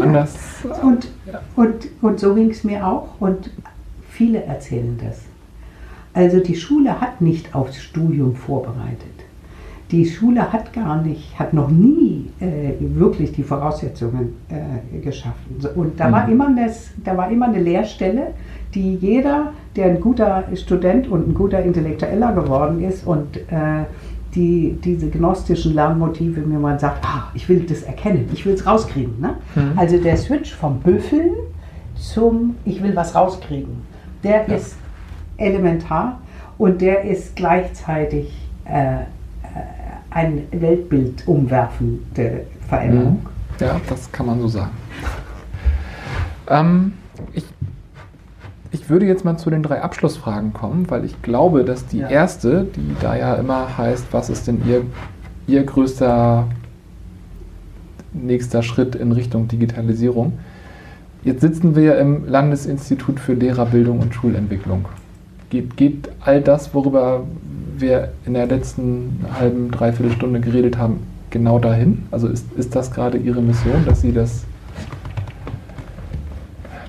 anders. 0.00 0.36
Und, 0.80 1.08
und, 1.56 1.88
und 2.02 2.20
so 2.20 2.36
ging 2.36 2.50
es 2.50 2.62
mir 2.62 2.86
auch 2.86 3.08
und 3.18 3.50
viele 4.10 4.44
erzählen 4.44 4.96
das. 5.04 5.31
Also 6.14 6.40
die 6.40 6.56
Schule 6.56 7.00
hat 7.00 7.20
nicht 7.20 7.54
aufs 7.54 7.80
Studium 7.80 8.34
vorbereitet. 8.34 8.98
Die 9.90 10.06
Schule 10.06 10.50
hat 10.52 10.72
gar 10.72 11.02
nicht, 11.02 11.38
hat 11.38 11.52
noch 11.52 11.68
nie 11.70 12.30
äh, 12.40 12.72
wirklich 12.80 13.32
die 13.32 13.42
Voraussetzungen 13.42 14.34
äh, 14.48 14.98
geschaffen. 15.00 15.56
Und 15.74 16.00
da 16.00 16.10
war, 16.10 16.26
Mhm. 16.26 16.32
immer 16.32 16.46
eine, 16.48 16.70
da 17.04 17.16
war 17.16 17.30
immer 17.30 17.46
eine 17.48 17.60
Lehrstelle, 17.60 18.28
die 18.74 18.94
jeder, 18.96 19.52
der 19.76 19.86
ein 19.86 20.00
guter 20.00 20.44
Student 20.54 21.08
und 21.08 21.28
ein 21.28 21.34
guter 21.34 21.62
Intellektueller 21.62 22.32
geworden 22.32 22.82
ist 22.82 23.06
und 23.06 23.36
äh, 23.36 23.84
die, 24.34 24.78
diese 24.82 25.10
gnostischen 25.10 25.74
Lernmotive, 25.74 26.40
wie 26.42 26.56
man 26.56 26.78
sagt, 26.78 27.04
ah, 27.04 27.24
ich 27.34 27.46
will 27.50 27.60
das 27.68 27.82
erkennen, 27.82 28.30
ich 28.32 28.46
will 28.46 28.54
es 28.54 28.66
rauskriegen. 28.66 29.20
Ne? 29.20 29.34
Mhm. 29.54 29.72
Also 29.78 29.98
der 29.98 30.16
Switch 30.16 30.54
vom 30.54 30.78
Büffeln 30.80 31.32
zum 31.94 32.56
Ich 32.64 32.82
will 32.82 32.96
was 32.96 33.14
rauskriegen, 33.14 33.82
der 34.24 34.46
Ja. 34.48 34.54
ist 34.54 34.76
elementar 35.42 36.20
und 36.58 36.80
der 36.80 37.02
ist 37.04 37.36
gleichzeitig 37.36 38.32
äh, 38.64 38.94
äh, 38.94 39.02
ein 40.10 40.42
Weltbild 40.52 41.26
umwerfende 41.26 42.46
Veränderung. 42.68 43.20
Mhm. 43.22 43.26
Ja, 43.60 43.80
das 43.88 44.10
kann 44.12 44.26
man 44.26 44.40
so 44.40 44.48
sagen. 44.48 44.70
Ähm, 46.48 46.92
ich, 47.32 47.44
ich 48.70 48.88
würde 48.88 49.06
jetzt 49.06 49.24
mal 49.24 49.36
zu 49.36 49.50
den 49.50 49.62
drei 49.62 49.82
Abschlussfragen 49.82 50.52
kommen, 50.52 50.90
weil 50.90 51.04
ich 51.04 51.20
glaube, 51.22 51.64
dass 51.64 51.86
die 51.86 51.98
Ja. 51.98 52.08
erste, 52.08 52.64
die 52.64 52.94
da 53.00 53.16
ja 53.16 53.34
immer 53.34 53.76
heißt, 53.76 54.06
was 54.12 54.30
ist 54.30 54.46
denn 54.48 54.62
Ihr, 54.66 54.82
Ihr 55.46 55.64
größter 55.64 56.46
nächster 58.12 58.62
Schritt 58.62 58.94
in 58.94 59.12
Richtung 59.12 59.48
Digitalisierung? 59.48 60.38
Jetzt 61.24 61.40
sitzen 61.40 61.76
wir 61.76 61.82
ja 61.82 61.94
im 61.94 62.26
Landesinstitut 62.26 63.20
für 63.20 63.34
Lehrerbildung 63.34 64.00
und 64.00 64.14
Schulentwicklung. 64.14 64.86
Geht, 65.52 65.76
geht 65.76 66.08
all 66.24 66.40
das, 66.40 66.72
worüber 66.72 67.24
wir 67.76 68.08
in 68.24 68.32
der 68.32 68.46
letzten 68.46 69.22
halben, 69.38 69.70
dreiviertel 69.70 70.10
Stunde 70.12 70.40
geredet 70.40 70.78
haben, 70.78 71.00
genau 71.28 71.58
dahin? 71.58 72.04
Also 72.10 72.28
ist, 72.28 72.50
ist 72.56 72.74
das 72.74 72.90
gerade 72.90 73.18
Ihre 73.18 73.42
Mission, 73.42 73.84
dass 73.84 74.00
Sie 74.00 74.12
das, 74.14 74.44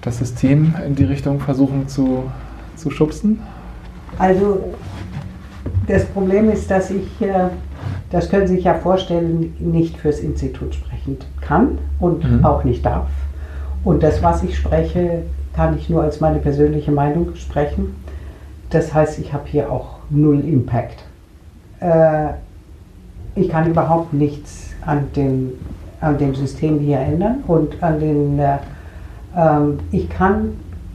das 0.02 0.18
System 0.20 0.74
in 0.88 0.96
die 0.96 1.04
Richtung 1.04 1.42
versuchen 1.42 1.90
zu, 1.90 2.24
zu 2.78 2.90
schubsen? 2.90 3.42
Also 4.18 4.64
das 5.88 6.06
Problem 6.06 6.50
ist, 6.50 6.72
dass 6.72 6.90
ich, 6.90 7.22
äh, 7.22 7.50
das 8.12 8.30
können 8.30 8.48
Sie 8.48 8.56
sich 8.56 8.64
ja 8.64 8.76
vorstellen, 8.76 9.54
nicht 9.60 9.98
fürs 9.98 10.20
Institut 10.20 10.74
sprechen 10.74 11.18
kann 11.42 11.80
und 12.00 12.24
Mhm. 12.24 12.46
auch 12.46 12.64
nicht 12.64 12.86
darf. 12.86 13.10
Und 13.84 14.04
das, 14.04 14.24
was 14.24 14.42
ich 14.42 14.56
spreche, 14.58 15.24
kann 15.54 15.78
ich 15.78 15.90
nur 15.90 16.02
als 16.04 16.22
meine 16.22 16.40
persönliche 16.40 16.94
Meinung 16.94 17.36
sprechen. 17.36 18.02
Das 18.74 18.92
heißt, 18.92 19.20
ich 19.20 19.32
habe 19.32 19.44
hier 19.46 19.72
auch 19.72 20.00
null 20.10 20.40
Impact. 20.40 21.04
Äh, 21.80 22.30
ich 23.36 23.50
kann 23.50 23.70
überhaupt 23.70 24.14
nichts 24.14 24.74
an 24.84 25.10
dem, 25.16 25.52
an 26.02 26.18
dem 26.18 26.34
System 26.34 26.80
hier 26.80 26.98
ändern 27.00 27.44
und 27.46 27.82
an 27.84 28.00
den, 28.00 28.40
äh, 28.40 28.58
ähm, 29.38 29.80
ich 29.92 30.10
kann 30.10 30.54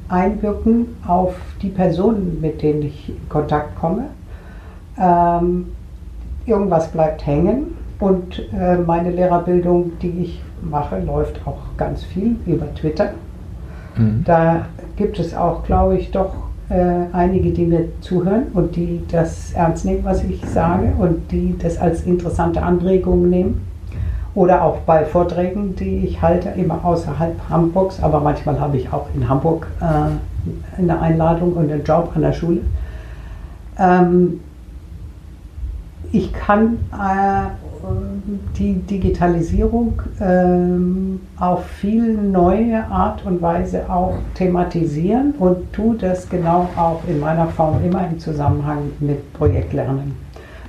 einwirken 0.08 0.96
auf 1.06 1.36
die 1.62 1.68
Personen, 1.68 2.40
mit 2.40 2.62
denen 2.62 2.82
ich 2.82 3.10
in 3.10 3.28
Kontakt 3.28 3.78
komme. 3.78 4.06
Ähm, 4.98 5.68
irgendwas 6.46 6.88
bleibt 6.88 7.24
hängen 7.24 7.76
und 8.00 8.42
äh, 8.52 8.76
meine 8.76 9.12
Lehrerbildung, 9.12 9.92
die 10.02 10.22
ich 10.22 10.42
mache, 10.62 10.98
läuft 10.98 11.46
auch 11.46 11.60
ganz 11.76 12.02
viel 12.02 12.34
über 12.44 12.74
Twitter. 12.74 13.10
Mhm. 13.96 14.24
Da 14.24 14.66
gibt 14.96 15.20
es 15.20 15.32
auch, 15.32 15.62
glaube 15.62 15.96
ich, 15.96 16.10
doch 16.10 16.47
äh, 16.70 17.06
einige, 17.12 17.50
die 17.50 17.64
mir 17.64 17.88
zuhören 18.00 18.48
und 18.52 18.76
die 18.76 19.02
das 19.10 19.52
ernst 19.52 19.84
nehmen, 19.84 20.04
was 20.04 20.22
ich 20.24 20.44
sage 20.44 20.92
und 20.98 21.30
die 21.32 21.56
das 21.58 21.78
als 21.78 22.02
interessante 22.02 22.62
Anregung 22.62 23.28
nehmen. 23.30 23.66
Oder 24.34 24.62
auch 24.62 24.78
bei 24.80 25.04
Vorträgen, 25.04 25.74
die 25.74 26.04
ich 26.04 26.22
halte, 26.22 26.50
immer 26.50 26.84
außerhalb 26.84 27.36
Hamburgs, 27.48 28.02
aber 28.02 28.20
manchmal 28.20 28.60
habe 28.60 28.76
ich 28.76 28.92
auch 28.92 29.06
in 29.14 29.28
Hamburg 29.28 29.66
äh, 29.80 30.78
eine 30.78 31.00
Einladung 31.00 31.54
und 31.54 31.72
einen 31.72 31.82
Job 31.82 32.12
an 32.14 32.22
der 32.22 32.32
Schule. 32.32 32.60
Ähm, 33.78 34.40
ich 36.12 36.32
kann 36.32 36.78
äh, 36.92 37.48
die 38.58 38.74
Digitalisierung 38.74 40.02
ähm, 40.20 41.20
auf 41.38 41.64
viel 41.66 42.14
neue 42.14 42.84
Art 42.86 43.24
und 43.24 43.40
Weise 43.40 43.88
auch 43.88 44.14
thematisieren 44.34 45.34
und 45.38 45.72
tue 45.72 45.96
das 45.96 46.28
genau 46.28 46.68
auch 46.76 47.02
in 47.08 47.20
meiner 47.20 47.46
Form 47.46 47.82
immer 47.84 48.06
im 48.10 48.18
Zusammenhang 48.18 48.92
mit 49.00 49.32
Projektlernen. 49.32 50.14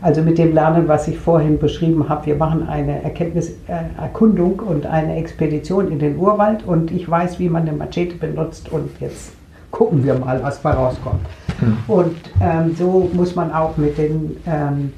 Also 0.01 0.21
mit 0.21 0.37
dem 0.37 0.53
Lernen, 0.53 0.87
was 0.87 1.09
ich 1.09 1.19
vorhin 1.19 1.59
beschrieben 1.59 2.07
habe. 2.07 2.27
Wir 2.27 2.35
machen 2.35 2.67
eine 2.69 3.03
Erkenntniserkundung 3.03 4.59
und 4.59 4.85
eine 4.85 5.17
Expedition 5.17 5.91
in 5.91 5.99
den 5.99 6.17
Urwald 6.17 6.65
und 6.65 6.91
ich 6.91 7.09
weiß, 7.09 7.37
wie 7.39 7.49
man 7.49 7.63
eine 7.63 7.73
Machete 7.73 8.15
benutzt 8.15 8.71
und 8.71 8.89
jetzt 9.01 9.33
gucken 9.71 10.03
wir 10.03 10.15
mal, 10.15 10.41
was 10.41 10.59
bei 10.59 10.71
rauskommt. 10.71 11.21
Mhm. 11.59 11.77
Und 11.87 12.15
ähm, 12.41 12.75
so 12.77 13.09
muss 13.13 13.35
man 13.35 13.51
auch 13.51 13.75
mit 13.75 13.97
den 13.97 14.37
ähm, 14.47 14.93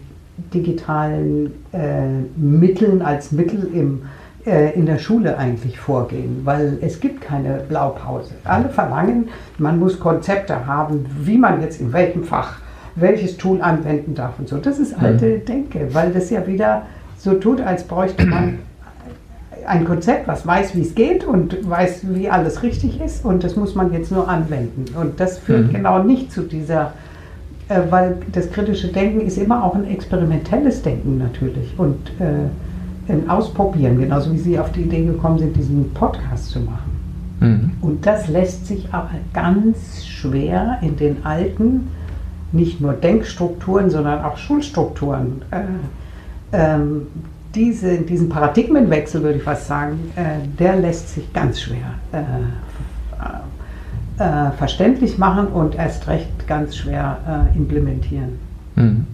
digitalen 0.54 1.54
äh, 1.72 2.08
Mitteln 2.36 3.02
als 3.02 3.32
Mittel 3.32 3.70
im, 3.74 4.04
äh, 4.46 4.74
in 4.74 4.86
der 4.86 4.98
Schule 4.98 5.38
eigentlich 5.38 5.80
vorgehen, 5.80 6.42
weil 6.44 6.78
es 6.82 7.00
gibt 7.00 7.22
keine 7.22 7.62
Blaupause. 7.68 8.34
Alle 8.44 8.70
verlangen, 8.70 9.30
man 9.58 9.80
muss 9.80 10.00
Konzepte 10.00 10.66
haben, 10.66 11.06
wie 11.20 11.38
man 11.38 11.62
jetzt 11.62 11.80
in 11.80 11.94
welchem 11.94 12.24
Fach 12.24 12.60
welches 12.96 13.38
Tool 13.38 13.62
anwenden 13.62 14.16
darf 14.16 14.38
und 14.40 14.50
so. 14.50 14.58
Das 14.58 14.80
ist 14.80 14.98
alte 15.00 15.26
mhm. 15.26 15.46
Denke, 15.46 15.88
weil 15.94 16.12
das 16.12 16.30
ja 16.30 16.46
wieder 16.46 16.84
so 17.18 17.36
tut, 17.36 17.62
als 17.62 17.84
bräuchte 17.84 18.26
man 18.26 18.60
ein 19.66 19.86
Konzept, 19.86 20.28
was 20.28 20.46
weiß, 20.46 20.76
wie 20.76 20.82
es 20.82 20.96
geht 20.96 21.24
und 21.24 21.70
weiß, 21.70 22.02
wie 22.10 22.30
alles 22.30 22.64
richtig 22.64 23.00
ist 23.00 23.24
und 23.24 23.44
das 23.44 23.56
muss 23.56 23.76
man 23.76 23.94
jetzt 23.94 24.12
nur 24.12 24.28
anwenden. 24.28 24.86
Und 25.00 25.20
das 25.20 25.38
führt 25.38 25.68
mhm. 25.68 25.74
genau 25.74 26.04
nicht 26.04 26.32
zu 26.32 26.42
dieser 26.42 26.94
weil 27.90 28.18
das 28.32 28.52
kritische 28.52 28.90
Denken 28.90 29.22
ist 29.22 29.38
immer 29.38 29.64
auch 29.64 29.76
ein 29.76 29.86
experimentelles 29.86 30.82
Denken 30.82 31.18
natürlich 31.18 31.74
und 31.78 32.10
äh, 32.20 33.12
ein 33.12 33.30
Ausprobieren, 33.30 34.00
genauso 34.00 34.32
wie 34.32 34.38
Sie 34.38 34.60
auf 34.60 34.72
die 34.72 34.82
Idee 34.82 35.06
gekommen 35.06 35.40
sind, 35.40 35.56
diesen 35.56 35.94
Podcast 35.94 36.50
zu 36.50 36.60
machen. 36.60 36.92
Mhm. 37.40 37.72
Und 37.82 38.06
das 38.06 38.28
lässt 38.28 38.68
sich 38.68 38.88
aber 38.94 39.12
ganz 39.34 40.06
schwer 40.06 40.78
in 40.82 40.96
den 40.96 41.26
alten, 41.26 41.90
nicht 42.52 42.82
nur 42.82 42.94
Denkstrukturen, 42.94 43.90
sondern 43.90 44.24
auch 44.24 44.38
Schulstrukturen, 44.38 45.42
äh, 45.52 45.62
ähm, 46.54 47.08
diese, 47.56 47.98
diesen 48.00 48.30
Paradigmenwechsel, 48.30 49.24
würde 49.24 49.38
ich 49.38 49.44
fast 49.44 49.68
sagen, 49.68 50.12
äh, 50.16 50.48
der 50.60 50.78
lässt 50.78 51.10
sich 51.10 51.34
ganz 51.34 51.62
schwer 51.62 51.94
äh, 52.12 52.18
äh, 54.22 54.52
verständlich 54.52 55.18
machen 55.18 55.48
und 55.48 55.76
erst 55.76 56.08
recht 56.08 56.48
ganz 56.48 56.76
schwer 56.76 57.48
äh, 57.54 57.58
implementieren. 57.58 58.40
Mhm. 58.76 59.08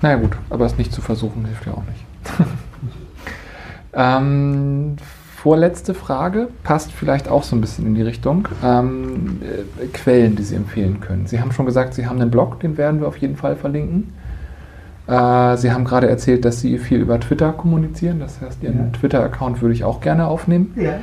Naja 0.00 0.16
gut, 0.16 0.36
aber 0.50 0.66
es 0.66 0.76
nicht 0.76 0.92
zu 0.92 1.00
versuchen 1.00 1.44
hilft 1.44 1.64
ja 1.66 1.74
auch 1.74 1.84
nicht. 1.84 2.48
ähm, 3.94 4.96
vorletzte 5.36 5.94
Frage 5.94 6.48
passt 6.64 6.90
vielleicht 6.90 7.28
auch 7.28 7.44
so 7.44 7.54
ein 7.54 7.60
bisschen 7.60 7.86
in 7.86 7.94
die 7.94 8.02
Richtung. 8.02 8.48
Ähm, 8.64 9.40
äh, 9.42 9.86
Quellen, 9.86 10.34
die 10.34 10.42
Sie 10.42 10.56
empfehlen 10.56 11.00
können. 11.00 11.26
Sie 11.26 11.40
haben 11.40 11.52
schon 11.52 11.66
gesagt, 11.66 11.94
Sie 11.94 12.06
haben 12.06 12.20
einen 12.20 12.32
Blog, 12.32 12.58
den 12.60 12.76
werden 12.76 13.00
wir 13.00 13.06
auf 13.06 13.18
jeden 13.18 13.36
Fall 13.36 13.54
verlinken. 13.54 14.12
Äh, 15.06 15.56
Sie 15.56 15.70
haben 15.70 15.84
gerade 15.84 16.08
erzählt, 16.08 16.44
dass 16.44 16.60
Sie 16.60 16.78
viel 16.78 16.98
über 16.98 17.20
Twitter 17.20 17.52
kommunizieren. 17.52 18.18
Das 18.18 18.40
heißt, 18.40 18.60
Ihren 18.64 18.78
ja. 18.78 18.98
Twitter-Account 18.98 19.62
würde 19.62 19.74
ich 19.74 19.84
auch 19.84 20.00
gerne 20.00 20.26
aufnehmen. 20.26 20.74
Ja. 20.76 20.94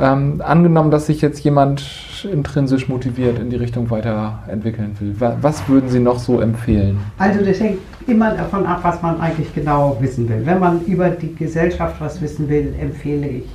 Ähm, 0.00 0.40
angenommen, 0.44 0.92
dass 0.92 1.06
sich 1.06 1.20
jetzt 1.20 1.40
jemand 1.40 1.84
intrinsisch 2.30 2.88
motiviert 2.88 3.40
in 3.40 3.50
die 3.50 3.56
Richtung 3.56 3.90
weiterentwickeln 3.90 4.96
will, 5.00 5.16
was 5.18 5.68
würden 5.68 5.88
Sie 5.88 5.98
noch 5.98 6.20
so 6.20 6.40
empfehlen? 6.40 6.98
Also 7.18 7.44
das 7.44 7.58
hängt 7.58 7.78
immer 8.06 8.30
davon 8.30 8.64
ab, 8.64 8.78
was 8.82 9.02
man 9.02 9.20
eigentlich 9.20 9.52
genau 9.54 9.96
wissen 9.98 10.28
will. 10.28 10.46
Wenn 10.46 10.60
man 10.60 10.84
über 10.84 11.10
die 11.10 11.34
Gesellschaft 11.34 11.96
was 12.00 12.20
wissen 12.22 12.48
will, 12.48 12.74
empfehle 12.80 13.26
ich 13.26 13.48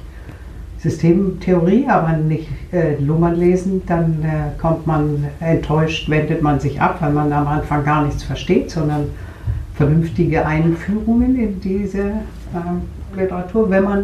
Systemtheorie, 0.80 1.88
aber 1.88 2.18
nicht 2.18 2.50
äh, 2.74 2.98
Lummern 3.02 3.36
lesen, 3.36 3.82
dann 3.88 4.22
äh, 4.22 4.60
kommt 4.62 4.86
man 4.86 5.26
enttäuscht, 5.40 6.10
wendet 6.10 6.42
man 6.42 6.60
sich 6.60 6.82
ab, 6.82 6.98
weil 7.00 7.14
man 7.14 7.32
am 7.32 7.48
Anfang 7.48 7.86
gar 7.86 8.06
nichts 8.06 8.22
versteht, 8.24 8.70
sondern 8.70 9.06
vernünftige 9.76 10.46
Einführungen 10.46 11.38
in 11.38 11.62
diese 11.62 12.02
äh, 12.02 13.18
Literatur. 13.18 13.70
Wenn 13.70 13.84
man 13.86 14.04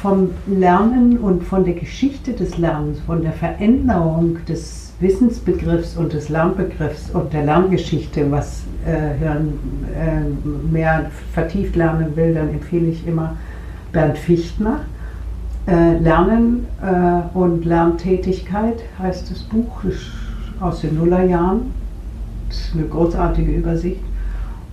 vom 0.00 0.30
Lernen 0.46 1.18
und 1.18 1.44
von 1.44 1.64
der 1.64 1.74
Geschichte 1.74 2.32
des 2.32 2.58
Lernens, 2.58 3.00
von 3.00 3.22
der 3.22 3.32
Veränderung 3.32 4.38
des 4.46 4.92
Wissensbegriffs 5.00 5.96
und 5.96 6.12
des 6.12 6.28
Lernbegriffs 6.28 7.10
und 7.10 7.32
der 7.32 7.44
Lerngeschichte, 7.44 8.30
was 8.30 8.62
äh, 8.86 9.18
Hören 9.18 9.58
äh, 9.94 10.72
mehr 10.72 11.10
vertieft 11.32 11.76
lernen 11.76 12.16
will, 12.16 12.34
dann 12.34 12.48
empfehle 12.50 12.86
ich 12.88 13.06
immer 13.06 13.36
Bernd 13.92 14.16
Fichtner. 14.16 14.80
Äh, 15.66 15.98
Lernen 15.98 16.66
äh, 16.82 17.36
und 17.36 17.64
Lerntätigkeit 17.64 18.80
heißt 18.98 19.30
das 19.30 19.40
Buch, 19.40 19.82
aus 20.60 20.80
den 20.80 20.96
Nullerjahren. 20.96 21.72
Das 22.48 22.58
ist 22.58 22.74
eine 22.74 22.84
großartige 22.84 23.50
Übersicht. 23.50 24.00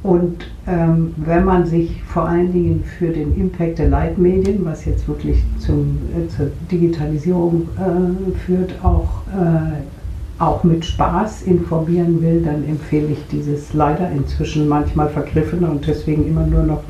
Und 0.03 0.47
ähm, 0.65 1.13
wenn 1.17 1.45
man 1.45 1.65
sich 1.65 2.01
vor 2.03 2.27
allen 2.27 2.51
Dingen 2.51 2.83
für 2.97 3.09
den 3.09 3.35
Impact 3.39 3.77
der 3.77 3.89
Leitmedien, 3.89 4.65
was 4.65 4.85
jetzt 4.85 5.07
wirklich 5.07 5.43
zum, 5.59 5.99
äh, 6.15 6.27
zur 6.27 6.47
Digitalisierung 6.71 7.69
äh, 7.77 8.37
führt, 8.45 8.73
auch, 8.83 9.21
äh, 9.27 10.41
auch 10.41 10.63
mit 10.63 10.85
Spaß 10.85 11.43
informieren 11.43 12.21
will, 12.21 12.41
dann 12.41 12.67
empfehle 12.67 13.09
ich 13.09 13.27
dieses 13.31 13.73
leider 13.73 14.09
inzwischen 14.09 14.67
manchmal 14.67 15.09
vergriffene 15.09 15.69
und 15.69 15.85
deswegen 15.85 16.27
immer 16.27 16.47
nur 16.47 16.63
noch 16.63 16.81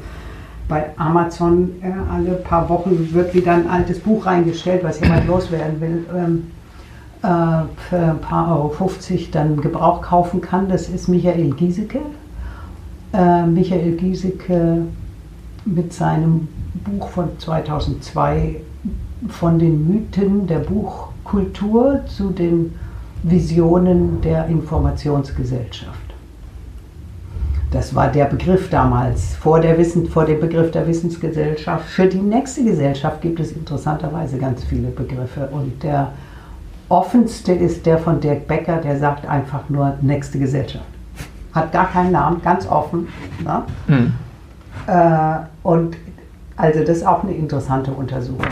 bei 0.70 0.86
Amazon 0.96 1.72
äh, 1.82 1.92
alle 2.10 2.36
paar 2.38 2.70
Wochen 2.70 3.10
wird 3.12 3.34
wieder 3.34 3.52
ein 3.52 3.68
altes 3.70 4.00
Buch 4.00 4.26
reingestellt, 4.26 4.86
was 4.86 5.02
jemand 5.02 5.28
loswerden 5.28 5.82
will. 5.82 6.06
Ähm, 6.16 6.44
äh, 7.24 7.66
für 7.90 7.98
ein 7.98 8.20
paar 8.20 8.58
Euro 8.58 8.70
50 8.70 9.32
dann 9.32 9.62
Gebrauch 9.62 10.02
kaufen 10.02 10.42
kann. 10.42 10.70
Das 10.70 10.90
ist 10.90 11.08
Michael 11.08 11.52
Giesecke, 11.52 12.00
äh, 13.14 13.46
Michael 13.46 13.96
Giesecke 13.98 14.84
mit 15.66 15.94
seinem 15.94 16.48
Buch 16.86 17.10
von 17.10 17.38
2002 17.38 18.62
von 19.30 19.60
den 19.60 19.88
Mythen 19.88 20.48
der 20.48 20.60
Buchkultur 20.60 22.02
zu 22.08 22.32
den 22.32 22.74
Visionen 23.24 24.22
der 24.22 24.48
Informationsgesellschaft. 24.48 26.00
Das 27.70 27.96
war 27.96 28.10
der 28.10 28.26
Begriff 28.26 28.70
damals, 28.70 29.36
vor, 29.36 29.62
der 29.62 29.78
Wissen, 29.78 30.08
vor 30.08 30.26
dem 30.26 30.40
Begriff 30.42 30.72
der 30.72 30.88
Wissensgesellschaft. 30.88 31.86
Für 31.86 32.08
die 32.08 32.20
nächste 32.20 32.64
Gesellschaft 32.64 33.22
gibt 33.22 33.40
es 33.40 33.54
interessanterweise 33.54 34.38
ganz 34.38 34.64
viele 34.64 34.90
Begriffe. 34.90 35.48
Und 35.52 35.82
der 35.84 36.12
offenste 36.90 37.54
ist 37.54 37.86
der 37.86 37.98
von 37.98 38.20
Dirk 38.20 38.48
Becker, 38.48 38.78
der 38.78 38.98
sagt 38.98 39.26
einfach 39.26 39.70
nur 39.70 39.94
nächste 40.02 40.40
Gesellschaft 40.40 40.91
hat 41.54 41.72
gar 41.72 41.92
keinen 41.92 42.12
Namen, 42.12 42.42
ganz 42.42 42.68
offen. 42.68 43.08
Ne? 43.44 43.64
Mhm. 43.88 44.14
Äh, 44.88 45.40
und 45.64 45.98
also 46.56 46.80
das 46.80 46.98
ist 46.98 47.08
auch 47.08 47.24
eine 47.24 47.34
interessante 47.34 47.92
Untersuchung. 47.92 48.46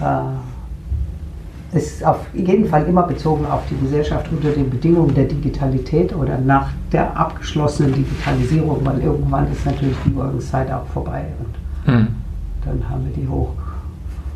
Äh, 0.00 1.76
ist 1.76 2.04
auf 2.04 2.26
jeden 2.34 2.66
Fall 2.66 2.86
immer 2.86 3.04
bezogen 3.04 3.46
auf 3.46 3.62
die 3.70 3.78
Gesellschaft 3.78 4.26
unter 4.30 4.50
den 4.50 4.68
Bedingungen 4.68 5.14
der 5.14 5.24
Digitalität 5.24 6.14
oder 6.14 6.36
nach 6.38 6.68
der 6.92 7.16
abgeschlossenen 7.16 7.94
Digitalisierung, 7.94 8.84
weil 8.84 9.00
irgendwann 9.00 9.50
ist 9.50 9.64
natürlich 9.64 9.96
die 10.04 10.10
Übergangszeit 10.10 10.70
auch 10.70 10.84
vorbei 10.86 11.24
und 11.38 11.92
mhm. 11.92 12.08
dann 12.64 12.90
haben 12.90 13.06
wir 13.06 13.22
die 13.22 13.26
hoch. 13.26 13.52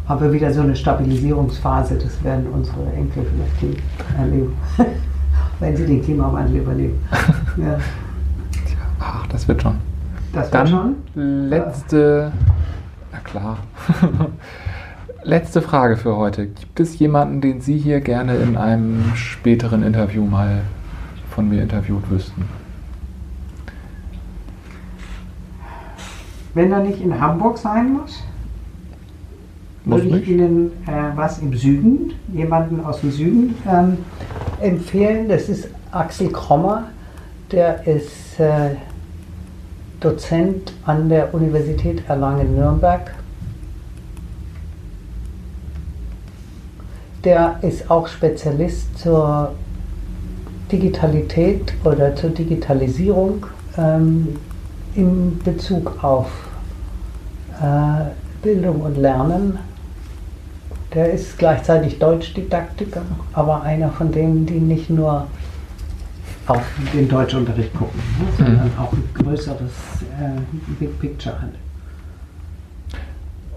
Haben 0.09 0.21
wir 0.23 0.33
wieder 0.33 0.53
so 0.53 0.63
eine 0.63 0.75
Stabilisierungsphase, 0.75 1.97
das 1.97 2.23
werden 2.25 2.47
unsere 2.55 2.91
Enkel 2.95 3.27
vielleicht 3.27 3.81
erleben, 4.17 4.57
wenn 5.61 5.77
sie 5.77 5.85
den 5.85 6.03
Klimawandel 6.03 6.61
überleben. 6.63 6.99
Ja. 7.57 7.79
Ach, 9.01 9.27
das 9.29 9.47
wird 9.49 9.63
schon. 9.63 9.77
Das 10.33 10.51
Dann 10.51 10.71
wird 10.71 10.71
schon? 11.15 11.49
letzte, 11.49 12.33
na 13.13 13.19
klar, 13.19 13.59
letzte 15.23 15.63
Frage 15.63 15.97
für 15.97 16.17
heute. 16.17 16.47
Gibt 16.47 16.81
es 16.81 16.99
jemanden, 16.99 17.41
den 17.41 17.61
Sie 17.61 17.79
hier 17.79 18.01
gerne 18.01 18.37
in 18.37 18.57
einem 18.57 19.13
späteren 19.15 19.83
Interview 19.83 20.25
mal 20.25 20.63
von 21.31 21.49
mir 21.49 21.63
interviewt 21.63 22.11
wüssten? 22.11 22.49
Wenn 26.55 26.73
er 26.73 26.81
nicht 26.81 27.01
in 27.01 27.21
Hamburg 27.21 27.59
sein 27.59 27.93
muss? 27.93 28.23
würde 29.87 30.19
ich 30.19 30.29
Ihnen 30.29 30.73
äh, 30.87 31.17
was 31.17 31.39
im 31.39 31.55
Süden, 31.55 32.15
jemanden 32.33 32.85
aus 32.85 33.01
dem 33.01 33.13
Süden 33.13 33.55
ähm, 33.69 33.99
empfehlen. 34.61 35.29
Das 35.29 35.49
ist 35.49 35.69
Axel 35.93 36.29
Krommer, 36.29 36.85
der 37.53 37.87
ist 37.87 38.41
äh, 38.41 38.77
Dozent 40.01 40.73
an 40.85 41.09
der 41.09 41.33
Universität 41.33 42.03
Erlangen-Nürnberg. 42.09 43.15
Der 47.25 47.59
ist 47.63 47.91
auch 47.91 48.07
Spezialist 48.07 48.99
zur 48.99 49.53
Digitalität 50.71 51.75
oder 51.85 52.15
zur 52.15 52.31
Digitalisierung 52.31 53.47
ähm, 53.79 54.37
in 54.95 55.39
Bezug 55.45 56.03
auf 56.05 56.29
äh, 57.61 58.11
Bildung 58.43 58.81
und 58.83 58.97
Lernen. 58.97 59.59
Der 60.95 61.13
ist 61.13 61.39
gleichzeitig 61.39 61.99
Deutschdidaktiker, 61.99 63.03
aber 63.33 63.63
einer 63.63 63.91
von 63.91 64.13
denen, 64.13 64.47
die 64.47 64.61
nicht 64.61 64.89
nur 64.89 65.27
auf 66.47 66.63
den 66.93 67.09
Deutschunterricht 67.09 67.75
gucken, 67.75 68.01
ne, 68.19 68.27
sondern 68.37 68.67
mhm. 68.67 68.79
auch 68.79 68.93
ein 68.93 69.05
größeres 69.15 69.73
äh, 70.21 70.41
Big 70.79 70.99
Picture 71.01 71.41
hat. 71.41 71.51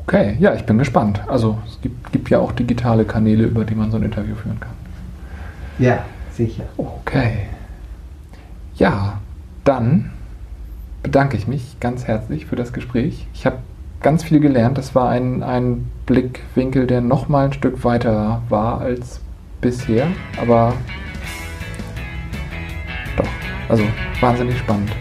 Okay, 0.05 0.37
ja, 0.39 0.55
ich 0.55 0.63
bin 0.63 0.79
gespannt. 0.79 1.21
Also 1.27 1.59
es 1.67 1.79
gibt, 1.81 2.11
gibt 2.11 2.29
ja 2.31 2.39
auch 2.39 2.51
digitale 2.51 3.05
Kanäle, 3.05 3.43
über 3.43 3.63
die 3.63 3.75
man 3.75 3.91
so 3.91 3.97
ein 3.97 4.03
Interview 4.03 4.33
führen 4.35 4.59
kann. 4.59 4.73
Ja, 5.77 6.03
sicher. 6.31 6.63
Okay. 6.77 7.45
Ja, 8.75 9.19
dann 9.63 10.09
bedanke 11.03 11.37
ich 11.37 11.47
mich 11.47 11.79
ganz 11.79 12.05
herzlich 12.05 12.47
für 12.47 12.55
das 12.55 12.73
Gespräch. 12.73 13.27
Ich 13.35 13.45
habe 13.45 13.57
ganz 14.01 14.23
viel 14.23 14.39
gelernt. 14.39 14.77
Das 14.79 14.95
war 14.95 15.09
ein, 15.09 15.43
ein 15.43 15.85
Blickwinkel, 16.07 16.87
der 16.87 17.01
noch 17.01 17.29
mal 17.29 17.45
ein 17.45 17.53
Stück 17.53 17.83
weiter 17.83 18.41
war 18.49 18.81
als 18.81 19.21
bisher. 19.61 20.07
Aber 20.41 20.73
also 23.69 23.83
wahnsinnig 24.19 24.57
spannend. 24.57 24.91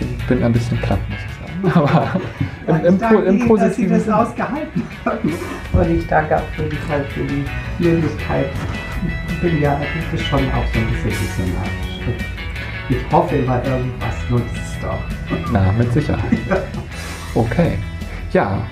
Ich 0.00 0.26
bin 0.26 0.42
ein 0.42 0.52
bisschen 0.52 0.78
platt, 0.78 0.98
muss 1.08 1.18
ich 1.18 1.72
sagen. 1.72 1.88
Aber 2.66 2.78
im, 2.78 2.84
im, 2.84 2.98
danke 2.98 3.22
im 3.22 3.38
Ihnen, 3.38 3.56
dass 3.56 3.76
Sie 3.76 3.88
das 3.88 4.08
ausgehalten 4.08 4.82
haben. 5.04 5.32
Und 5.72 5.90
ich 5.90 6.06
danke 6.06 6.36
auf 6.36 6.58
jeden 6.58 6.76
Fall 6.78 7.04
für 7.04 7.24
die 7.24 7.44
Möglichkeit. 7.78 8.46
Ich 9.28 9.40
bin 9.40 9.60
ja 9.60 9.76
eigentlich 9.76 10.26
schon 10.26 10.40
auch 10.50 10.66
so 10.72 10.78
ein 10.78 10.86
bisschen 10.88 11.10
visionarisch. 11.10 11.80
Ich 12.90 13.12
hoffe 13.12 13.36
immer, 13.36 13.64
irgendwas 13.64 14.14
nutzt 14.28 14.56
es 14.56 14.80
doch. 14.82 14.98
Na, 15.52 15.72
mit 15.72 15.92
Sicherheit. 15.92 16.38
Okay. 17.32 17.78
Ja, 18.32 18.66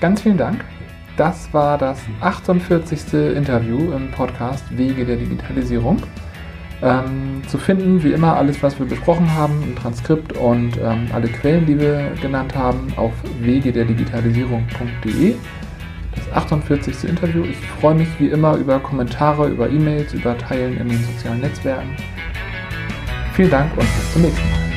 ganz 0.00 0.22
vielen 0.22 0.38
Dank. 0.38 0.64
Das 1.18 1.52
war 1.52 1.76
das 1.76 2.00
48. 2.22 3.12
Interview 3.36 3.92
im 3.92 4.10
Podcast 4.10 4.64
Wege 4.74 5.04
der 5.04 5.16
Digitalisierung. 5.16 5.98
Ähm, 6.82 7.42
zu 7.46 7.58
finden, 7.58 8.02
wie 8.02 8.12
immer, 8.12 8.36
alles, 8.36 8.62
was 8.62 8.78
wir 8.78 8.86
besprochen 8.86 9.34
haben, 9.34 9.62
ein 9.62 9.76
Transkript 9.76 10.32
und 10.32 10.78
ähm, 10.78 11.08
alle 11.12 11.28
Quellen, 11.28 11.66
die 11.66 11.78
wir 11.78 12.12
genannt 12.22 12.54
haben, 12.54 12.92
auf 12.96 13.12
wegederdigitalisierung.de. 13.40 15.34
Das 16.14 16.32
48. 16.32 17.04
Interview. 17.04 17.44
Ich 17.44 17.58
freue 17.80 17.94
mich 17.94 18.08
wie 18.18 18.28
immer 18.28 18.56
über 18.56 18.78
Kommentare, 18.80 19.48
über 19.48 19.68
E-Mails, 19.68 20.14
über 20.14 20.36
Teilen 20.38 20.78
in 20.78 20.88
den 20.88 21.04
sozialen 21.04 21.40
Netzwerken. 21.40 21.96
Vielen 23.34 23.50
Dank 23.50 23.70
und 23.72 23.80
bis 23.80 24.12
zum 24.12 24.22
nächsten 24.22 24.50
Mal. 24.50 24.69